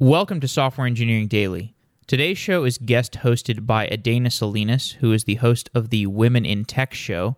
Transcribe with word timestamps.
Welcome 0.00 0.38
to 0.42 0.46
Software 0.46 0.86
Engineering 0.86 1.26
Daily. 1.26 1.74
Today's 2.06 2.38
show 2.38 2.62
is 2.62 2.78
guest 2.78 3.14
hosted 3.24 3.66
by 3.66 3.88
Edaena 3.88 4.30
Salinas, 4.30 4.92
who 5.00 5.12
is 5.12 5.24
the 5.24 5.34
host 5.34 5.68
of 5.74 5.90
the 5.90 6.06
Women 6.06 6.46
in 6.46 6.64
Tech 6.64 6.94
show. 6.94 7.34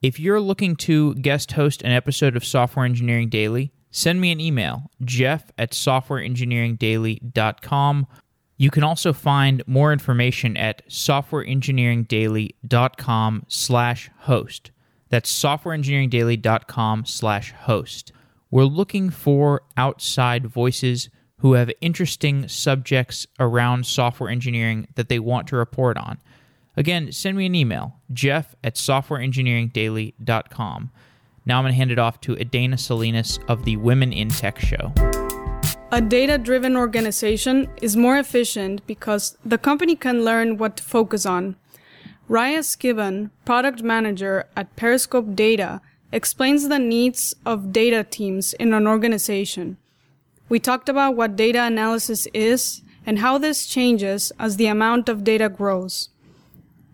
If 0.00 0.20
you're 0.20 0.40
looking 0.40 0.76
to 0.76 1.16
guest 1.16 1.50
host 1.50 1.82
an 1.82 1.90
episode 1.90 2.36
of 2.36 2.44
Software 2.44 2.84
Engineering 2.84 3.28
Daily, 3.28 3.72
send 3.90 4.20
me 4.20 4.30
an 4.30 4.38
email, 4.38 4.92
jeff 5.02 5.50
at 5.58 5.72
softwareengineeringdaily.com. 5.72 8.06
You 8.56 8.70
can 8.70 8.84
also 8.84 9.12
find 9.12 9.64
more 9.66 9.92
information 9.92 10.56
at 10.56 10.88
softwareengineeringdaily.com 10.88 13.44
slash 13.48 14.10
host. 14.18 14.70
That's 15.08 15.42
softwareengineeringdaily.com 15.42 17.06
slash 17.06 17.52
host. 17.62 18.12
We're 18.52 18.66
looking 18.66 19.10
for 19.10 19.62
outside 19.76 20.46
voices 20.46 21.10
who 21.38 21.54
have 21.54 21.70
interesting 21.80 22.46
subjects 22.48 23.26
around 23.38 23.86
software 23.86 24.30
engineering 24.30 24.88
that 24.96 25.08
they 25.08 25.18
want 25.18 25.48
to 25.48 25.56
report 25.56 25.96
on. 25.96 26.18
Again, 26.76 27.10
send 27.12 27.36
me 27.36 27.46
an 27.46 27.54
email, 27.54 27.96
jeff 28.12 28.54
at 28.62 28.74
softwareengineeringdaily.com. 28.76 30.90
Now 31.46 31.58
I'm 31.58 31.64
going 31.64 31.72
to 31.72 31.76
hand 31.76 31.90
it 31.90 31.98
off 31.98 32.20
to 32.22 32.36
Edaena 32.36 32.78
Salinas 32.78 33.38
of 33.48 33.64
the 33.64 33.76
Women 33.76 34.12
in 34.12 34.28
Tech 34.28 34.58
show. 34.58 34.92
A 35.90 36.02
data 36.02 36.36
driven 36.36 36.76
organization 36.76 37.68
is 37.80 37.96
more 37.96 38.18
efficient 38.18 38.86
because 38.86 39.38
the 39.44 39.56
company 39.56 39.96
can 39.96 40.24
learn 40.24 40.58
what 40.58 40.76
to 40.76 40.82
focus 40.82 41.24
on. 41.24 41.56
Rya 42.28 42.58
Sciban, 42.58 43.30
product 43.46 43.82
manager 43.82 44.46
at 44.54 44.76
Periscope 44.76 45.34
Data, 45.34 45.80
explains 46.12 46.68
the 46.68 46.78
needs 46.78 47.34
of 47.46 47.72
data 47.72 48.04
teams 48.04 48.52
in 48.54 48.74
an 48.74 48.86
organization. 48.86 49.78
We 50.48 50.58
talked 50.58 50.88
about 50.88 51.16
what 51.16 51.36
data 51.36 51.62
analysis 51.62 52.26
is 52.32 52.82
and 53.04 53.18
how 53.18 53.38
this 53.38 53.66
changes 53.66 54.32
as 54.38 54.56
the 54.56 54.66
amount 54.66 55.08
of 55.08 55.24
data 55.24 55.48
grows. 55.48 56.08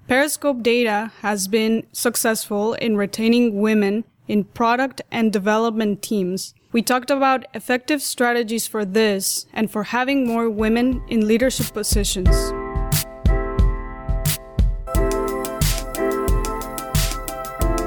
Periscope 0.06 0.62
Data 0.62 1.12
has 1.22 1.48
been 1.48 1.86
successful 1.92 2.74
in 2.74 2.96
retaining 2.96 3.60
women 3.60 4.04
in 4.28 4.44
product 4.44 5.00
and 5.10 5.32
development 5.32 6.02
teams. 6.02 6.54
We 6.72 6.82
talked 6.82 7.10
about 7.10 7.46
effective 7.54 8.02
strategies 8.02 8.66
for 8.66 8.84
this 8.84 9.46
and 9.52 9.70
for 9.70 9.84
having 9.84 10.26
more 10.26 10.50
women 10.50 11.02
in 11.08 11.26
leadership 11.26 11.72
positions. 11.72 12.52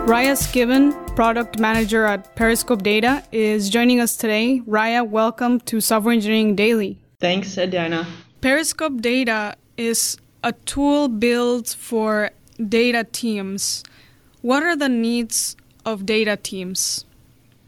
Rya 0.07 0.37
Sciban, 0.37 0.93
product 1.17 1.59
manager 1.59 2.05
at 2.05 2.33
Periscope 2.37 2.81
Data, 2.81 3.25
is 3.33 3.69
joining 3.69 3.99
us 3.99 4.15
today. 4.15 4.61
Rya, 4.65 5.05
welcome 5.05 5.59
to 5.59 5.81
Software 5.81 6.13
Engineering 6.13 6.55
Daily. 6.55 6.97
Thanks, 7.19 7.57
Edaena. 7.57 8.07
Periscope 8.39 9.01
Data 9.01 9.57
is 9.75 10.17
a 10.45 10.53
tool 10.53 11.09
built 11.09 11.75
for 11.77 12.31
data 12.69 13.05
teams. 13.11 13.83
What 14.43 14.63
are 14.63 14.77
the 14.77 14.87
needs 14.87 15.57
of 15.85 16.05
data 16.05 16.37
teams? 16.37 17.03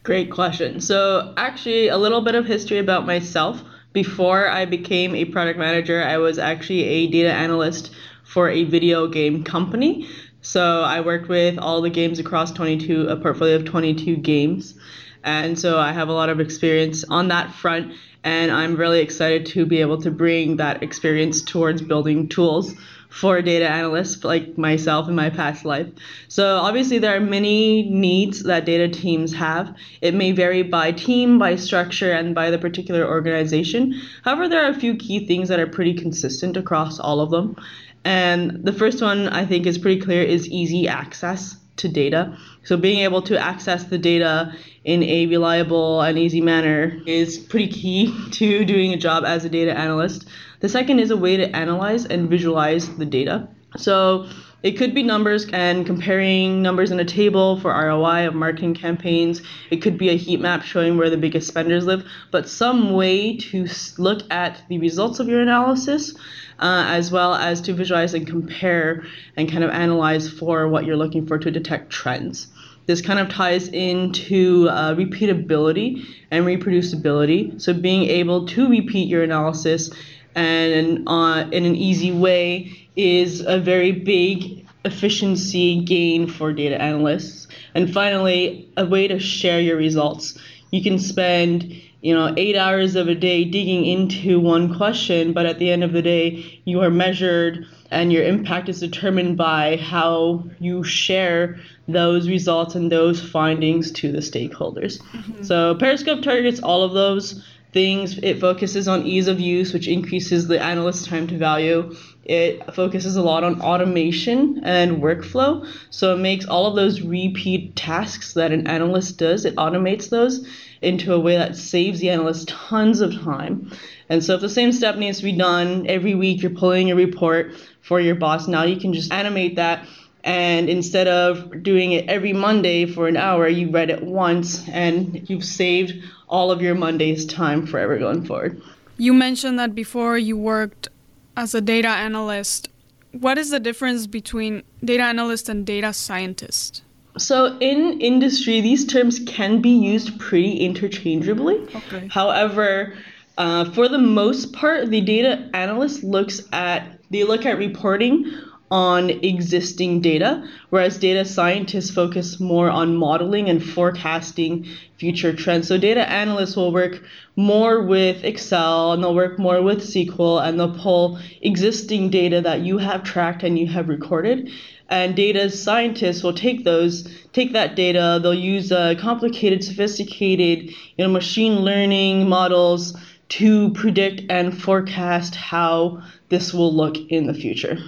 Great 0.02 0.30
question. 0.30 0.80
So, 0.80 1.34
actually, 1.36 1.88
a 1.88 1.98
little 1.98 2.22
bit 2.22 2.34
of 2.34 2.46
history 2.46 2.78
about 2.78 3.04
myself. 3.04 3.60
Before 3.92 4.48
I 4.48 4.64
became 4.64 5.14
a 5.14 5.26
product 5.26 5.58
manager, 5.58 6.02
I 6.02 6.16
was 6.16 6.38
actually 6.38 6.84
a 6.84 7.06
data 7.08 7.34
analyst 7.34 7.90
for 8.24 8.48
a 8.48 8.64
video 8.64 9.08
game 9.08 9.44
company. 9.44 10.08
So 10.42 10.82
I 10.82 11.00
worked 11.00 11.28
with 11.28 11.58
all 11.58 11.82
the 11.82 11.90
games 11.90 12.18
across 12.18 12.52
22, 12.52 13.08
a 13.08 13.16
portfolio 13.16 13.56
of 13.56 13.64
22 13.64 14.16
games. 14.16 14.74
And 15.22 15.58
so 15.58 15.78
I 15.78 15.92
have 15.92 16.08
a 16.08 16.12
lot 16.12 16.30
of 16.30 16.40
experience 16.40 17.04
on 17.04 17.28
that 17.28 17.52
front. 17.52 17.92
And 18.24 18.50
I'm 18.50 18.76
really 18.76 19.00
excited 19.00 19.46
to 19.46 19.66
be 19.66 19.80
able 19.80 20.00
to 20.02 20.10
bring 20.10 20.56
that 20.56 20.82
experience 20.82 21.42
towards 21.42 21.82
building 21.82 22.28
tools 22.28 22.74
for 23.10 23.42
data 23.42 23.68
analysts 23.68 24.24
like 24.24 24.56
myself 24.56 25.08
in 25.08 25.14
my 25.16 25.28
past 25.28 25.64
life. 25.64 25.88
So 26.28 26.56
obviously 26.58 26.98
there 26.98 27.16
are 27.16 27.20
many 27.20 27.90
needs 27.90 28.44
that 28.44 28.64
data 28.64 28.88
teams 28.88 29.34
have. 29.34 29.74
It 30.00 30.14
may 30.14 30.30
vary 30.32 30.62
by 30.62 30.92
team, 30.92 31.38
by 31.38 31.56
structure, 31.56 32.12
and 32.12 32.34
by 32.34 32.50
the 32.50 32.58
particular 32.58 33.04
organization. 33.04 34.00
However, 34.22 34.48
there 34.48 34.64
are 34.64 34.70
a 34.70 34.78
few 34.78 34.96
key 34.96 35.26
things 35.26 35.48
that 35.48 35.58
are 35.58 35.66
pretty 35.66 35.94
consistent 35.94 36.56
across 36.56 37.00
all 37.00 37.20
of 37.20 37.30
them. 37.30 37.56
And 38.04 38.64
the 38.64 38.72
first 38.72 39.02
one 39.02 39.28
I 39.28 39.44
think 39.44 39.66
is 39.66 39.78
pretty 39.78 40.00
clear 40.00 40.22
is 40.22 40.48
easy 40.48 40.88
access 40.88 41.56
to 41.76 41.88
data. 41.88 42.36
So 42.64 42.76
being 42.76 43.00
able 43.00 43.22
to 43.22 43.38
access 43.38 43.84
the 43.84 43.98
data 43.98 44.54
in 44.84 45.02
a 45.02 45.26
reliable 45.26 46.00
and 46.00 46.18
easy 46.18 46.40
manner 46.40 47.00
is 47.06 47.38
pretty 47.38 47.68
key 47.68 48.14
to 48.32 48.64
doing 48.64 48.92
a 48.92 48.96
job 48.96 49.24
as 49.24 49.44
a 49.44 49.48
data 49.48 49.76
analyst. 49.76 50.28
The 50.60 50.68
second 50.68 50.98
is 51.00 51.10
a 51.10 51.16
way 51.16 51.36
to 51.36 51.56
analyze 51.56 52.06
and 52.06 52.28
visualize 52.28 52.88
the 52.96 53.06
data. 53.06 53.48
So 53.76 54.28
it 54.62 54.72
could 54.72 54.94
be 54.94 55.02
numbers 55.02 55.46
and 55.52 55.86
comparing 55.86 56.60
numbers 56.60 56.90
in 56.90 57.00
a 57.00 57.04
table 57.04 57.58
for 57.60 57.70
ROI 57.70 58.28
of 58.28 58.34
marketing 58.34 58.74
campaigns. 58.74 59.40
It 59.70 59.78
could 59.78 59.96
be 59.96 60.10
a 60.10 60.16
heat 60.16 60.40
map 60.40 60.62
showing 60.62 60.98
where 60.98 61.08
the 61.08 61.16
biggest 61.16 61.48
spenders 61.48 61.86
live, 61.86 62.04
but 62.30 62.48
some 62.48 62.92
way 62.92 63.36
to 63.36 63.66
look 63.96 64.22
at 64.30 64.62
the 64.68 64.78
results 64.78 65.18
of 65.18 65.28
your 65.28 65.40
analysis 65.40 66.14
uh, 66.58 66.84
as 66.88 67.10
well 67.10 67.34
as 67.34 67.60
to 67.62 67.72
visualize 67.72 68.12
and 68.12 68.26
compare 68.26 69.04
and 69.36 69.50
kind 69.50 69.64
of 69.64 69.70
analyze 69.70 70.28
for 70.28 70.68
what 70.68 70.84
you're 70.84 70.96
looking 70.96 71.26
for 71.26 71.38
to 71.38 71.50
detect 71.50 71.90
trends. 71.90 72.48
This 72.86 73.00
kind 73.00 73.18
of 73.18 73.28
ties 73.28 73.68
into 73.68 74.68
uh, 74.68 74.94
repeatability 74.94 76.04
and 76.30 76.44
reproducibility. 76.44 77.60
So 77.60 77.72
being 77.72 78.04
able 78.10 78.46
to 78.48 78.68
repeat 78.68 79.08
your 79.08 79.22
analysis 79.22 79.90
and 80.34 81.08
uh, 81.08 81.48
in 81.50 81.64
an 81.64 81.76
easy 81.76 82.12
way 82.12 82.79
is 82.96 83.40
a 83.40 83.58
very 83.58 83.92
big 83.92 84.66
efficiency 84.84 85.82
gain 85.84 86.26
for 86.26 86.52
data 86.52 86.80
analysts. 86.80 87.48
And 87.74 87.92
finally, 87.92 88.68
a 88.76 88.86
way 88.86 89.08
to 89.08 89.18
share 89.18 89.60
your 89.60 89.76
results. 89.76 90.38
You 90.70 90.82
can 90.82 90.98
spend 90.98 91.74
you 92.00 92.14
know 92.14 92.32
eight 92.36 92.56
hours 92.56 92.96
of 92.96 93.08
a 93.08 93.14
day 93.14 93.44
digging 93.44 93.84
into 93.84 94.40
one 94.40 94.74
question 94.76 95.32
but 95.32 95.46
at 95.46 95.58
the 95.58 95.70
end 95.70 95.84
of 95.84 95.92
the 95.92 96.02
day 96.02 96.60
you 96.64 96.80
are 96.80 96.90
measured 96.90 97.66
and 97.90 98.12
your 98.12 98.24
impact 98.24 98.68
is 98.68 98.80
determined 98.80 99.36
by 99.36 99.76
how 99.76 100.42
you 100.60 100.82
share 100.82 101.58
those 101.88 102.28
results 102.28 102.74
and 102.74 102.90
those 102.90 103.20
findings 103.20 103.90
to 103.90 104.10
the 104.10 104.18
stakeholders 104.18 105.02
mm-hmm. 105.02 105.42
so 105.42 105.74
periscope 105.74 106.22
targets 106.22 106.60
all 106.60 106.82
of 106.82 106.92
those 106.92 107.44
things. 107.72 108.18
It 108.18 108.40
focuses 108.40 108.88
on 108.88 109.06
ease 109.06 109.28
of 109.28 109.40
use, 109.40 109.72
which 109.72 109.88
increases 109.88 110.48
the 110.48 110.60
analyst's 110.60 111.06
time 111.06 111.26
to 111.28 111.38
value. 111.38 111.94
It 112.24 112.74
focuses 112.74 113.16
a 113.16 113.22
lot 113.22 113.44
on 113.44 113.60
automation 113.60 114.60
and 114.62 115.02
workflow. 115.02 115.66
So 115.90 116.14
it 116.14 116.18
makes 116.18 116.46
all 116.46 116.66
of 116.66 116.76
those 116.76 117.00
repeat 117.00 117.76
tasks 117.76 118.34
that 118.34 118.52
an 118.52 118.66
analyst 118.66 119.18
does, 119.18 119.44
it 119.44 119.56
automates 119.56 120.10
those 120.10 120.46
into 120.82 121.12
a 121.12 121.20
way 121.20 121.36
that 121.36 121.56
saves 121.56 122.00
the 122.00 122.10
analyst 122.10 122.48
tons 122.48 123.00
of 123.00 123.14
time. 123.20 123.70
And 124.08 124.24
so 124.24 124.34
if 124.34 124.40
the 124.40 124.48
same 124.48 124.72
step 124.72 124.96
needs 124.96 125.18
to 125.18 125.24
be 125.24 125.32
done 125.32 125.86
every 125.88 126.14
week, 126.14 126.42
you're 126.42 126.50
pulling 126.50 126.90
a 126.90 126.96
report 126.96 127.54
for 127.82 128.00
your 128.00 128.14
boss, 128.14 128.48
now 128.48 128.64
you 128.64 128.76
can 128.76 128.92
just 128.92 129.12
animate 129.12 129.56
that 129.56 129.86
and 130.24 130.68
instead 130.68 131.08
of 131.08 131.62
doing 131.62 131.92
it 131.92 132.08
every 132.08 132.32
Monday 132.32 132.86
for 132.86 133.08
an 133.08 133.16
hour, 133.16 133.48
you 133.48 133.70
read 133.70 133.90
it 133.90 134.02
once 134.02 134.68
and 134.68 135.28
you've 135.28 135.44
saved 135.44 135.94
all 136.28 136.50
of 136.50 136.60
your 136.60 136.74
Monday's 136.74 137.24
time 137.24 137.66
forever 137.66 137.98
going 137.98 138.24
forward. 138.24 138.60
You 138.98 139.14
mentioned 139.14 139.58
that 139.58 139.74
before 139.74 140.18
you 140.18 140.36
worked 140.36 140.88
as 141.36 141.54
a 141.54 141.60
data 141.60 141.88
analyst. 141.88 142.68
What 143.12 143.38
is 143.38 143.50
the 143.50 143.58
difference 143.58 144.06
between 144.06 144.62
data 144.84 145.02
analyst 145.02 145.48
and 145.48 145.66
data 145.66 145.92
scientist? 145.92 146.82
So, 147.18 147.58
in 147.58 148.00
industry, 148.00 148.60
these 148.60 148.86
terms 148.86 149.20
can 149.26 149.60
be 149.60 149.70
used 149.70 150.18
pretty 150.20 150.58
interchangeably. 150.58 151.56
Okay. 151.74 152.08
However, 152.08 152.94
uh, 153.36 153.70
for 153.72 153.88
the 153.88 153.98
most 153.98 154.52
part, 154.52 154.90
the 154.90 155.00
data 155.00 155.50
analyst 155.54 156.04
looks 156.04 156.42
at 156.52 156.98
they 157.10 157.24
look 157.24 157.44
at 157.46 157.58
reporting 157.58 158.30
on 158.70 159.10
existing 159.10 160.00
data, 160.00 160.48
whereas 160.68 160.98
data 160.98 161.24
scientists 161.24 161.90
focus 161.90 162.38
more 162.38 162.70
on 162.70 162.96
modeling 162.96 163.48
and 163.48 163.64
forecasting 163.64 164.64
future 164.96 165.32
trends. 165.32 165.66
So 165.66 165.76
data 165.76 166.08
analysts 166.08 166.54
will 166.54 166.72
work 166.72 167.02
more 167.34 167.82
with 167.82 168.22
Excel 168.22 168.92
and 168.92 169.02
they'll 169.02 169.14
work 169.14 169.40
more 169.40 169.60
with 169.60 169.80
SQL 169.80 170.46
and 170.46 170.58
they'll 170.58 170.78
pull 170.78 171.18
existing 171.42 172.10
data 172.10 172.40
that 172.42 172.60
you 172.60 172.78
have 172.78 173.02
tracked 173.02 173.42
and 173.42 173.58
you 173.58 173.66
have 173.66 173.88
recorded. 173.88 174.50
And 174.88 175.16
data 175.16 175.50
scientists 175.50 176.22
will 176.22 176.34
take 176.34 176.64
those, 176.64 177.08
take 177.32 177.52
that 177.52 177.74
data, 177.74 178.20
they'll 178.22 178.34
use 178.34 178.70
uh, 178.70 178.94
complicated, 178.98 179.64
sophisticated, 179.64 180.70
you 180.96 181.04
know, 181.04 181.08
machine 181.08 181.60
learning 181.60 182.28
models 182.28 182.96
to 183.30 183.70
predict 183.70 184.22
and 184.30 184.60
forecast 184.60 185.34
how 185.34 186.02
this 186.28 186.52
will 186.52 186.74
look 186.74 186.96
in 186.96 187.26
the 187.26 187.34
future 187.34 187.78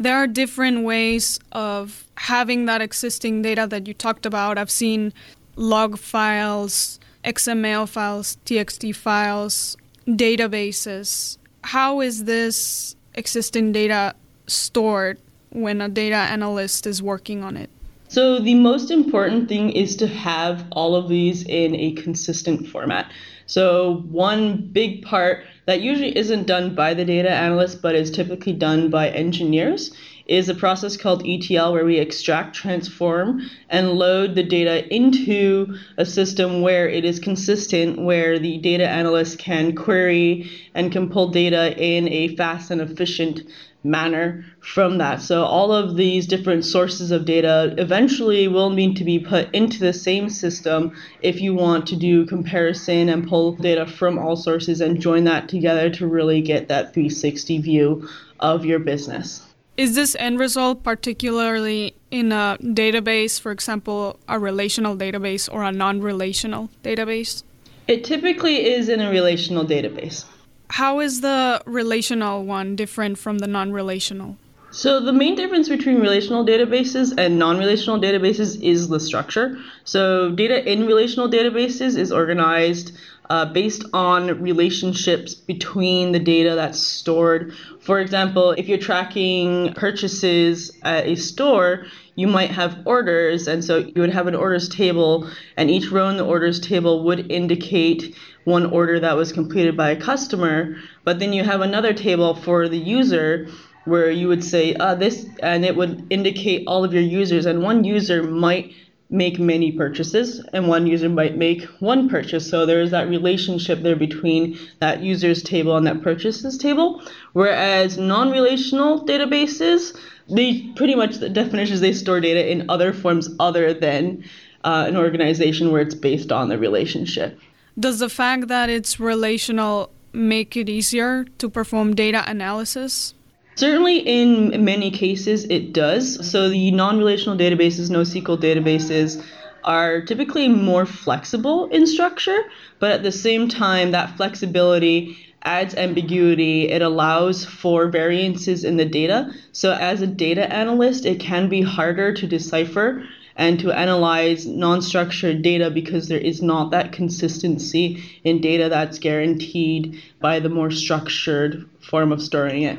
there 0.00 0.16
are 0.16 0.26
different 0.26 0.82
ways 0.82 1.38
of 1.52 2.04
having 2.16 2.64
that 2.64 2.80
existing 2.80 3.42
data 3.42 3.66
that 3.68 3.86
you 3.86 3.92
talked 3.92 4.24
about. 4.24 4.56
I've 4.56 4.70
seen 4.70 5.12
log 5.56 5.98
files, 5.98 6.98
XML 7.24 7.86
files, 7.86 8.38
TXT 8.46 8.96
files. 8.96 9.76
databases. 10.08 11.36
How 11.62 12.00
is 12.00 12.24
this 12.24 12.96
existing 13.14 13.72
data 13.72 14.14
stored 14.46 15.20
when 15.50 15.82
a 15.82 15.88
data 15.88 16.16
analyst 16.16 16.86
is 16.86 17.02
working 17.02 17.44
on 17.44 17.56
it? 17.56 17.68
So, 18.08 18.40
the 18.40 18.54
most 18.54 18.90
important 18.90 19.48
thing 19.48 19.70
is 19.70 19.94
to 19.96 20.08
have 20.08 20.64
all 20.72 20.96
of 20.96 21.08
these 21.08 21.44
in 21.44 21.76
a 21.76 21.92
consistent 21.92 22.66
format. 22.66 23.12
So, 23.46 24.04
one 24.10 24.68
big 24.72 25.02
part 25.02 25.44
that 25.70 25.82
usually 25.82 26.16
isn't 26.18 26.48
done 26.48 26.74
by 26.74 26.94
the 26.94 27.04
data 27.04 27.30
analyst 27.30 27.80
but 27.80 27.94
is 27.94 28.10
typically 28.10 28.52
done 28.52 28.90
by 28.90 29.08
engineers 29.10 29.92
is 30.26 30.48
a 30.48 30.54
process 30.54 30.96
called 30.96 31.24
ETL 31.26 31.72
where 31.72 31.84
we 31.84 31.98
extract, 31.98 32.56
transform, 32.56 33.40
and 33.68 33.92
load 33.92 34.34
the 34.34 34.42
data 34.42 34.92
into 34.92 35.76
a 35.96 36.04
system 36.04 36.62
where 36.62 36.88
it 36.88 37.04
is 37.04 37.18
consistent, 37.18 38.00
where 38.00 38.38
the 38.38 38.58
data 38.58 38.88
analyst 38.88 39.38
can 39.38 39.74
query 39.74 40.50
and 40.74 40.92
can 40.92 41.08
pull 41.08 41.28
data 41.28 41.76
in 41.76 42.08
a 42.08 42.34
fast 42.36 42.70
and 42.70 42.80
efficient 42.80 43.42
manner 43.82 44.44
from 44.60 44.98
that. 44.98 45.22
So 45.22 45.44
all 45.44 45.72
of 45.72 45.96
these 45.96 46.26
different 46.26 46.64
sources 46.64 47.10
of 47.10 47.24
data 47.24 47.74
eventually 47.78 48.48
will 48.48 48.70
need 48.70 48.96
to 48.96 49.04
be 49.04 49.18
put 49.18 49.52
into 49.54 49.78
the 49.78 49.92
same 49.92 50.28
system 50.28 50.92
if 51.22 51.40
you 51.40 51.54
want 51.54 51.86
to 51.88 51.96
do 51.96 52.26
comparison 52.26 53.08
and 53.08 53.26
pull 53.26 53.52
data 53.52 53.86
from 53.86 54.18
all 54.18 54.36
sources 54.36 54.80
and 54.80 55.00
join 55.00 55.24
that 55.24 55.48
together 55.48 55.90
to 55.90 56.06
really 56.06 56.42
get 56.42 56.68
that 56.68 56.92
360 56.92 57.58
view 57.58 58.08
of 58.38 58.64
your 58.64 58.78
business. 58.78 59.42
Is 59.76 59.94
this 59.94 60.14
end 60.18 60.38
result 60.38 60.82
particularly 60.82 61.94
in 62.10 62.32
a 62.32 62.58
database, 62.60 63.40
for 63.40 63.50
example, 63.50 64.18
a 64.28 64.38
relational 64.38 64.94
database 64.94 65.48
or 65.50 65.62
a 65.62 65.72
non 65.72 66.02
relational 66.02 66.68
database? 66.82 67.44
It 67.88 68.04
typically 68.04 68.66
is 68.66 68.88
in 68.90 69.00
a 69.00 69.10
relational 69.10 69.64
database. 69.64 70.24
How 70.70 71.00
is 71.00 71.20
the 71.20 71.60
relational 71.66 72.44
one 72.44 72.76
different 72.76 73.18
from 73.18 73.38
the 73.38 73.48
non 73.48 73.72
relational? 73.72 74.36
So 74.70 75.00
the 75.00 75.12
main 75.12 75.34
difference 75.34 75.68
between 75.68 76.00
relational 76.00 76.46
databases 76.46 77.12
and 77.18 77.40
non-relational 77.40 77.98
databases 77.98 78.62
is 78.62 78.88
the 78.88 79.00
structure. 79.00 79.58
So 79.82 80.30
data 80.30 80.64
in 80.70 80.86
relational 80.86 81.28
databases 81.28 81.98
is 81.98 82.12
organized 82.12 82.96
uh, 83.30 83.46
based 83.46 83.84
on 83.92 84.40
relationships 84.40 85.34
between 85.34 86.12
the 86.12 86.20
data 86.20 86.54
that's 86.54 86.78
stored. 86.78 87.52
For 87.80 87.98
example, 87.98 88.52
if 88.52 88.68
you're 88.68 88.78
tracking 88.78 89.72
purchases 89.74 90.70
at 90.82 91.04
a 91.06 91.16
store, 91.16 91.86
you 92.14 92.26
might 92.26 92.50
have 92.50 92.78
orders, 92.84 93.48
and 93.48 93.64
so 93.64 93.78
you 93.78 94.00
would 94.00 94.10
have 94.10 94.26
an 94.26 94.34
orders 94.34 94.68
table, 94.68 95.30
and 95.56 95.70
each 95.70 95.90
row 95.90 96.08
in 96.08 96.16
the 96.16 96.24
orders 96.24 96.60
table 96.60 97.04
would 97.04 97.30
indicate 97.30 98.16
one 98.44 98.66
order 98.66 99.00
that 99.00 99.16
was 99.16 99.32
completed 99.32 99.76
by 99.76 99.90
a 99.90 100.00
customer. 100.00 100.76
But 101.04 101.18
then 101.18 101.32
you 101.32 101.44
have 101.44 101.60
another 101.60 101.92
table 101.92 102.34
for 102.34 102.68
the 102.68 102.78
user 102.78 103.48
where 103.84 104.10
you 104.10 104.28
would 104.28 104.44
say 104.44 104.74
uh, 104.74 104.94
this, 104.94 105.26
and 105.42 105.64
it 105.64 105.76
would 105.76 106.06
indicate 106.10 106.64
all 106.66 106.84
of 106.84 106.92
your 106.92 107.02
users. 107.02 107.46
And 107.46 107.62
one 107.62 107.84
user 107.84 108.22
might 108.22 108.72
make 109.10 109.38
many 109.40 109.72
purchases, 109.72 110.40
and 110.52 110.68
one 110.68 110.86
user 110.86 111.08
might 111.08 111.36
make 111.36 111.62
one 111.80 112.08
purchase. 112.08 112.48
So 112.48 112.64
there 112.64 112.80
is 112.80 112.92
that 112.92 113.08
relationship 113.08 113.80
there 113.82 113.96
between 113.96 114.58
that 114.78 115.02
users 115.02 115.42
table 115.42 115.76
and 115.76 115.86
that 115.86 116.02
purchases 116.02 116.56
table. 116.56 117.02
Whereas 117.32 117.98
non-relational 117.98 119.04
databases, 119.04 119.98
they 120.28 120.62
pretty 120.76 120.94
much 120.94 121.16
the 121.16 121.28
definitions 121.28 121.80
they 121.80 121.92
store 121.92 122.20
data 122.20 122.50
in 122.50 122.70
other 122.70 122.92
forms 122.92 123.28
other 123.40 123.74
than 123.74 124.24
uh, 124.64 124.84
an 124.86 124.96
organization 124.96 125.72
where 125.72 125.82
it's 125.82 125.94
based 125.94 126.30
on 126.30 126.48
the 126.48 126.58
relationship. 126.58 127.38
Does 127.78 127.98
the 127.98 128.08
fact 128.08 128.48
that 128.48 128.70
it's 128.70 129.00
relational 129.00 129.90
make 130.12 130.56
it 130.56 130.68
easier 130.68 131.24
to 131.38 131.48
perform 131.48 131.94
data 131.94 132.24
analysis? 132.28 133.14
Certainly, 133.60 133.98
in 133.98 134.64
many 134.64 134.90
cases, 134.90 135.44
it 135.50 135.74
does. 135.74 136.14
So, 136.30 136.44
mm-hmm. 136.44 136.52
the 136.52 136.70
non 136.70 136.96
relational 136.96 137.36
databases, 137.36 137.90
NoSQL 137.90 138.40
databases, 138.40 139.22
are 139.62 140.00
typically 140.00 140.48
more 140.48 140.86
flexible 140.86 141.66
in 141.66 141.86
structure, 141.86 142.38
but 142.78 142.90
at 142.90 143.02
the 143.02 143.12
same 143.12 143.50
time, 143.50 143.90
that 143.90 144.16
flexibility 144.16 145.18
adds 145.42 145.74
ambiguity. 145.74 146.70
It 146.70 146.80
allows 146.80 147.44
for 147.44 147.88
variances 147.88 148.64
in 148.64 148.78
the 148.78 148.86
data. 148.86 149.30
So, 149.52 149.74
as 149.74 150.00
a 150.00 150.06
data 150.06 150.50
analyst, 150.50 151.04
it 151.04 151.20
can 151.20 151.50
be 151.50 151.60
harder 151.60 152.14
to 152.14 152.26
decipher 152.26 153.04
and 153.36 153.60
to 153.60 153.72
analyze 153.72 154.46
non 154.46 154.80
structured 154.80 155.42
data 155.42 155.70
because 155.70 156.08
there 156.08 156.18
is 156.32 156.40
not 156.40 156.70
that 156.70 156.92
consistency 156.92 158.02
in 158.24 158.40
data 158.40 158.70
that's 158.70 158.98
guaranteed 158.98 160.00
by 160.18 160.40
the 160.40 160.48
more 160.48 160.70
structured 160.70 161.68
form 161.82 162.10
of 162.10 162.22
storing 162.22 162.62
it 162.62 162.78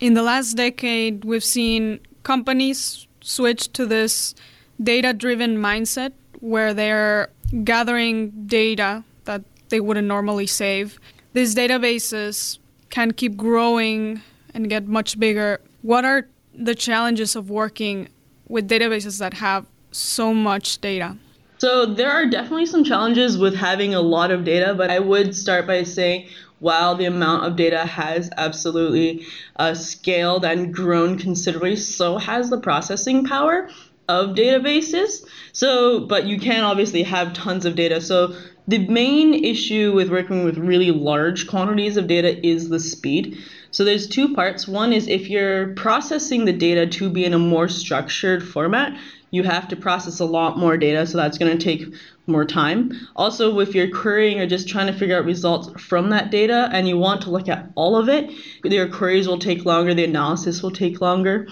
in 0.00 0.14
the 0.14 0.22
last 0.22 0.54
decade, 0.54 1.24
we've 1.24 1.44
seen 1.44 2.00
companies 2.22 3.06
switch 3.20 3.72
to 3.74 3.86
this 3.86 4.34
data 4.82 5.12
driven 5.12 5.58
mindset 5.58 6.12
where 6.40 6.72
they're 6.72 7.30
gathering 7.64 8.30
data 8.46 9.04
that 9.26 9.42
they 9.68 9.78
wouldn't 9.78 10.08
normally 10.08 10.46
save. 10.46 10.98
These 11.34 11.54
databases 11.54 12.58
can 12.88 13.12
keep 13.12 13.36
growing 13.36 14.22
and 14.54 14.68
get 14.68 14.88
much 14.88 15.20
bigger. 15.20 15.60
What 15.82 16.04
are 16.04 16.26
the 16.54 16.74
challenges 16.74 17.36
of 17.36 17.50
working 17.50 18.08
with 18.48 18.68
databases 18.68 19.18
that 19.18 19.34
have 19.34 19.66
so 19.92 20.32
much 20.32 20.80
data? 20.80 21.16
So, 21.58 21.84
there 21.84 22.10
are 22.10 22.24
definitely 22.24 22.64
some 22.64 22.84
challenges 22.84 23.36
with 23.36 23.54
having 23.54 23.94
a 23.94 24.00
lot 24.00 24.30
of 24.30 24.44
data, 24.44 24.72
but 24.74 24.90
I 24.90 24.98
would 24.98 25.36
start 25.36 25.66
by 25.66 25.82
saying 25.82 26.26
while 26.60 26.94
the 26.94 27.06
amount 27.06 27.44
of 27.44 27.56
data 27.56 27.84
has 27.84 28.30
absolutely 28.36 29.26
uh, 29.56 29.74
scaled 29.74 30.44
and 30.44 30.72
grown 30.72 31.18
considerably, 31.18 31.74
so 31.74 32.18
has 32.18 32.50
the 32.50 32.60
processing 32.60 33.24
power 33.24 33.68
of 34.08 34.36
databases. 34.36 35.24
So, 35.52 36.00
but 36.00 36.26
you 36.26 36.38
can 36.38 36.64
obviously 36.64 37.02
have 37.02 37.32
tons 37.32 37.64
of 37.64 37.74
data. 37.74 38.00
So, 38.00 38.34
the 38.68 38.86
main 38.86 39.44
issue 39.44 39.92
with 39.92 40.10
working 40.10 40.44
with 40.44 40.58
really 40.58 40.90
large 40.90 41.48
quantities 41.48 41.96
of 41.96 42.06
data 42.06 42.46
is 42.46 42.68
the 42.68 42.78
speed. 42.78 43.38
So, 43.70 43.84
there's 43.84 44.06
two 44.06 44.34
parts. 44.34 44.68
One 44.68 44.92
is 44.92 45.08
if 45.08 45.28
you're 45.30 45.74
processing 45.74 46.44
the 46.44 46.52
data 46.52 46.86
to 46.86 47.10
be 47.10 47.24
in 47.24 47.34
a 47.34 47.38
more 47.38 47.68
structured 47.68 48.46
format, 48.46 48.98
you 49.30 49.42
have 49.44 49.68
to 49.68 49.76
process 49.76 50.20
a 50.20 50.24
lot 50.24 50.58
more 50.58 50.76
data, 50.76 51.06
so 51.06 51.16
that's 51.16 51.38
going 51.38 51.56
to 51.56 51.62
take 51.62 51.94
more 52.26 52.44
time. 52.44 52.92
Also, 53.16 53.58
if 53.60 53.74
you're 53.74 53.90
querying 53.90 54.40
or 54.40 54.46
just 54.46 54.68
trying 54.68 54.86
to 54.86 54.92
figure 54.92 55.18
out 55.18 55.24
results 55.24 55.68
from 55.80 56.10
that 56.10 56.30
data 56.30 56.68
and 56.72 56.88
you 56.88 56.98
want 56.98 57.22
to 57.22 57.30
look 57.30 57.48
at 57.48 57.70
all 57.74 57.96
of 57.96 58.08
it, 58.08 58.30
your 58.64 58.88
queries 58.88 59.28
will 59.28 59.38
take 59.38 59.64
longer, 59.64 59.94
the 59.94 60.04
analysis 60.04 60.62
will 60.62 60.70
take 60.70 61.00
longer. 61.00 61.46